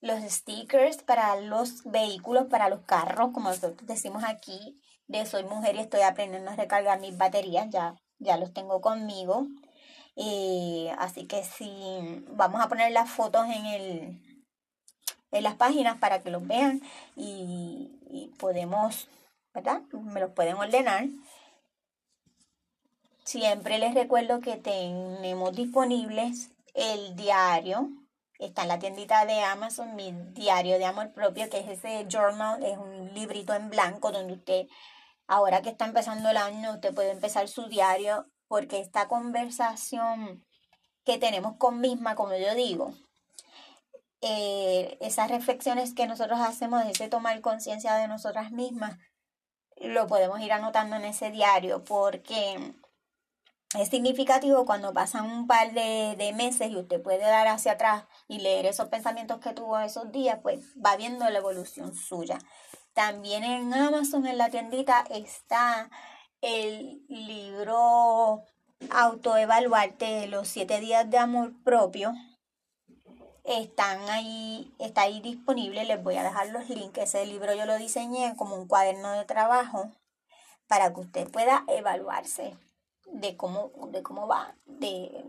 los 0.00 0.20
stickers 0.22 1.02
para 1.02 1.36
los 1.40 1.84
vehículos, 1.84 2.46
para 2.46 2.68
los 2.68 2.80
carros, 2.82 3.32
como 3.32 3.50
nosotros 3.50 3.86
decimos 3.86 4.22
aquí, 4.24 4.80
de 5.06 5.26
soy 5.26 5.44
mujer 5.44 5.76
y 5.76 5.80
estoy 5.80 6.02
aprendiendo 6.02 6.50
a 6.50 6.56
recargar 6.56 7.00
mis 7.00 7.18
baterías, 7.18 7.68
ya, 7.70 7.96
ya 8.18 8.36
los 8.36 8.54
tengo 8.54 8.80
conmigo. 8.80 9.46
Eh, 10.18 10.92
así 10.98 11.26
que 11.26 11.44
sí, 11.44 12.24
vamos 12.32 12.60
a 12.60 12.68
poner 12.68 12.92
las 12.92 13.10
fotos 13.10 13.46
en 13.46 13.66
el 13.66 14.22
en 15.30 15.42
las 15.42 15.54
páginas 15.56 15.98
para 15.98 16.22
que 16.22 16.30
los 16.30 16.46
vean 16.46 16.80
y, 17.14 17.90
y 18.10 18.28
podemos, 18.38 19.08
¿verdad? 19.54 19.82
Me 19.92 20.20
los 20.20 20.32
pueden 20.32 20.56
ordenar 20.56 21.04
Siempre 23.28 23.78
les 23.78 23.92
recuerdo 23.92 24.40
que 24.40 24.56
tenemos 24.56 25.54
disponibles 25.54 26.48
el 26.72 27.14
diario. 27.14 27.90
Está 28.38 28.62
en 28.62 28.68
la 28.68 28.78
tiendita 28.78 29.26
de 29.26 29.42
Amazon, 29.42 29.94
mi 29.96 30.12
diario 30.32 30.78
de 30.78 30.86
amor 30.86 31.12
propio, 31.12 31.50
que 31.50 31.58
es 31.58 31.68
ese 31.68 32.06
journal, 32.08 32.64
es 32.64 32.78
un 32.78 33.12
librito 33.12 33.52
en 33.52 33.68
blanco 33.68 34.12
donde 34.12 34.32
usted, 34.32 34.66
ahora 35.26 35.60
que 35.60 35.68
está 35.68 35.84
empezando 35.84 36.30
el 36.30 36.38
año, 36.38 36.72
usted 36.72 36.94
puede 36.94 37.10
empezar 37.10 37.48
su 37.48 37.68
diario 37.68 38.24
porque 38.48 38.80
esta 38.80 39.08
conversación 39.08 40.44
que 41.04 41.18
tenemos 41.18 41.56
con 41.56 41.80
misma, 41.80 42.14
como 42.14 42.34
yo 42.36 42.54
digo, 42.54 42.94
eh, 44.20 44.98
esas 45.00 45.30
reflexiones 45.30 45.94
que 45.94 46.06
nosotros 46.06 46.40
hacemos, 46.40 46.84
ese 46.84 47.08
tomar 47.08 47.40
conciencia 47.40 47.94
de 47.94 48.08
nosotras 48.08 48.50
mismas, 48.50 48.98
lo 49.76 50.06
podemos 50.06 50.40
ir 50.40 50.52
anotando 50.52 50.96
en 50.96 51.04
ese 51.04 51.30
diario 51.30 51.84
porque 51.84 52.74
es 53.76 53.90
significativo 53.90 54.64
cuando 54.64 54.94
pasan 54.94 55.26
un 55.26 55.46
par 55.46 55.72
de, 55.72 56.32
meses 56.34 56.70
y 56.70 56.76
usted 56.76 57.02
puede 57.02 57.18
dar 57.18 57.48
hacia 57.48 57.72
atrás 57.72 58.04
y 58.26 58.40
leer 58.40 58.66
esos 58.66 58.88
pensamientos 58.88 59.40
que 59.40 59.52
tuvo 59.52 59.78
esos 59.78 60.10
días, 60.10 60.38
pues 60.42 60.74
va 60.84 60.96
viendo 60.96 61.28
la 61.28 61.38
evolución 61.38 61.94
suya. 61.94 62.38
También 62.94 63.44
en 63.44 63.72
Amazon, 63.74 64.26
en 64.26 64.38
la 64.38 64.50
tiendita, 64.50 65.04
está 65.10 65.90
el 66.40 67.04
libro 67.08 68.44
Autoevaluarte 68.90 70.28
los 70.28 70.48
siete 70.48 70.80
días 70.80 71.10
de 71.10 71.18
amor 71.18 71.52
propio. 71.64 72.14
Están 73.44 74.08
ahí, 74.08 74.72
está 74.78 75.02
ahí 75.02 75.20
disponible, 75.20 75.84
les 75.84 76.02
voy 76.02 76.16
a 76.16 76.22
dejar 76.22 76.48
los 76.50 76.68
links. 76.68 76.98
Ese 76.98 77.26
libro 77.26 77.54
yo 77.54 77.66
lo 77.66 77.76
diseñé 77.76 78.36
como 78.36 78.54
un 78.54 78.68
cuaderno 78.68 79.12
de 79.12 79.24
trabajo 79.24 79.90
para 80.68 80.92
que 80.92 81.00
usted 81.00 81.30
pueda 81.30 81.64
evaluarse 81.66 82.56
de 83.06 83.36
cómo, 83.36 83.72
de 83.90 84.02
cómo 84.02 84.28
va, 84.28 84.54
de, 84.66 85.24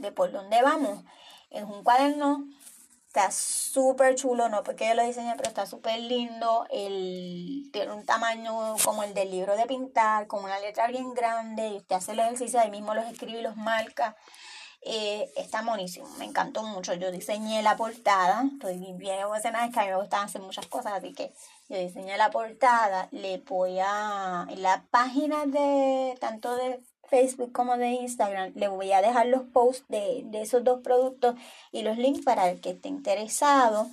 de 0.00 0.12
por 0.12 0.30
dónde 0.30 0.62
vamos. 0.62 1.02
Es 1.50 1.64
un 1.64 1.82
cuaderno, 1.82 2.46
está 3.12 3.30
súper 3.30 4.14
chulo, 4.14 4.48
no 4.48 4.62
porque 4.62 4.88
yo 4.88 4.94
lo 4.94 5.04
diseñé, 5.04 5.34
pero 5.36 5.50
está 5.50 5.66
súper 5.66 6.00
lindo. 6.00 6.66
El, 6.70 7.68
tiene 7.70 7.92
un 7.92 8.06
tamaño 8.06 8.74
como 8.82 9.02
el 9.02 9.12
del 9.12 9.30
libro 9.30 9.54
de 9.54 9.66
pintar, 9.66 10.26
con 10.26 10.42
una 10.42 10.58
letra 10.60 10.86
bien 10.86 11.12
grande, 11.12 11.68
y 11.68 11.76
usted 11.76 11.96
hace 11.96 12.12
el 12.12 12.20
ejercicio, 12.20 12.58
ahí 12.58 12.70
mismo 12.70 12.94
los 12.94 13.04
escribe 13.04 13.40
y 13.40 13.42
los 13.42 13.56
marca. 13.56 14.16
Eh, 14.80 15.30
está 15.36 15.60
buenísimo, 15.62 16.08
me 16.18 16.24
encantó 16.24 16.62
mucho. 16.62 16.94
Yo 16.94 17.12
diseñé 17.12 17.62
la 17.62 17.76
portada, 17.76 18.44
estoy 18.50 18.78
bien 18.94 19.20
emocionada, 19.20 19.66
es 19.66 19.74
que 19.74 19.80
a 19.80 19.82
mí 19.84 19.90
me 19.90 19.96
gustan 19.96 20.24
hacer 20.24 20.40
muchas 20.40 20.66
cosas, 20.68 20.94
así 20.94 21.12
que 21.12 21.34
yo 21.68 21.76
diseñé 21.76 22.16
la 22.16 22.30
portada. 22.30 23.08
Le 23.10 23.38
voy 23.46 23.78
a, 23.78 24.46
en 24.48 24.62
la 24.62 24.86
página 24.90 25.44
de 25.44 26.16
tanto 26.18 26.56
de 26.56 26.80
Facebook 27.12 27.52
como 27.52 27.76
de 27.76 27.88
Instagram. 27.88 28.52
Le 28.54 28.68
voy 28.68 28.90
a 28.92 29.02
dejar 29.02 29.26
los 29.26 29.42
posts 29.42 29.84
de, 29.88 30.24
esos 30.32 30.64
dos 30.64 30.80
productos 30.80 31.34
y 31.70 31.82
los 31.82 31.98
links 31.98 32.24
para 32.24 32.48
el 32.48 32.62
que 32.62 32.70
esté 32.70 32.88
interesado. 32.88 33.90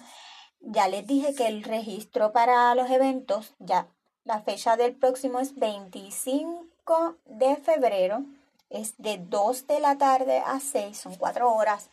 Ya 0.62 0.88
les 0.88 1.06
dije 1.06 1.36
que 1.36 1.48
el 1.48 1.66
registro 1.66 2.32
para 2.32 2.74
los 2.76 2.90
eventos, 2.90 3.56
ya 3.60 3.88
la 4.24 4.42
fecha 4.42 4.78
del 4.78 4.96
próximo 4.96 5.42
es 5.42 5.56
25 5.56 7.18
de 7.26 7.58
febrero. 7.58 8.24
Es 8.70 8.96
de 8.98 9.18
2 9.18 9.68
de 9.68 9.82
la 9.82 9.98
tarde 9.98 10.42
a 10.46 10.62
6, 10.62 10.98
son 10.98 11.16
4 11.16 11.54
horas. 11.54 11.90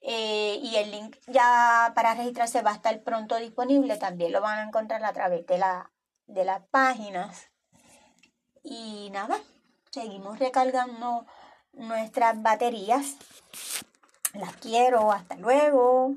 Eh, 0.00 0.58
y 0.60 0.74
el 0.74 0.90
link 0.90 1.18
ya 1.28 1.92
para 1.94 2.14
registrarse 2.14 2.62
va 2.62 2.72
a 2.72 2.74
estar 2.74 3.00
pronto 3.04 3.36
disponible. 3.36 3.96
También 3.96 4.32
lo 4.32 4.40
van 4.40 4.58
a 4.58 4.64
encontrar 4.64 5.04
a 5.04 5.12
través 5.12 5.46
de, 5.46 5.58
la, 5.58 5.92
de 6.26 6.44
las 6.44 6.62
páginas. 6.70 7.48
Y 8.64 9.10
nada, 9.12 9.38
Seguimos 9.90 10.38
recargando 10.38 11.24
nuestras 11.72 12.40
baterías. 12.42 13.16
Las 14.34 14.56
quiero, 14.56 15.10
hasta 15.12 15.36
luego. 15.36 16.14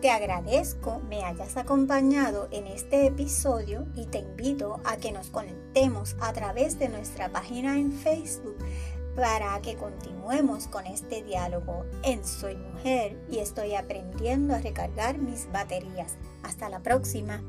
Te 0.00 0.10
agradezco 0.10 1.00
me 1.08 1.24
hayas 1.24 1.56
acompañado 1.56 2.48
en 2.52 2.68
este 2.68 3.06
episodio 3.06 3.84
y 3.96 4.06
te 4.06 4.18
invito 4.18 4.80
a 4.84 4.96
que 4.96 5.10
nos 5.10 5.28
conectemos 5.28 6.14
a 6.20 6.32
través 6.32 6.78
de 6.78 6.88
nuestra 6.88 7.30
página 7.30 7.76
en 7.76 7.90
Facebook 7.90 8.56
para 9.16 9.60
que 9.60 9.74
continuemos 9.74 10.68
con 10.68 10.86
este 10.86 11.24
diálogo 11.24 11.84
en 12.04 12.24
Soy 12.24 12.54
Mujer 12.54 13.18
y 13.28 13.38
estoy 13.38 13.74
aprendiendo 13.74 14.54
a 14.54 14.60
recargar 14.60 15.18
mis 15.18 15.50
baterías. 15.50 16.16
Hasta 16.44 16.68
la 16.68 16.78
próxima. 16.78 17.42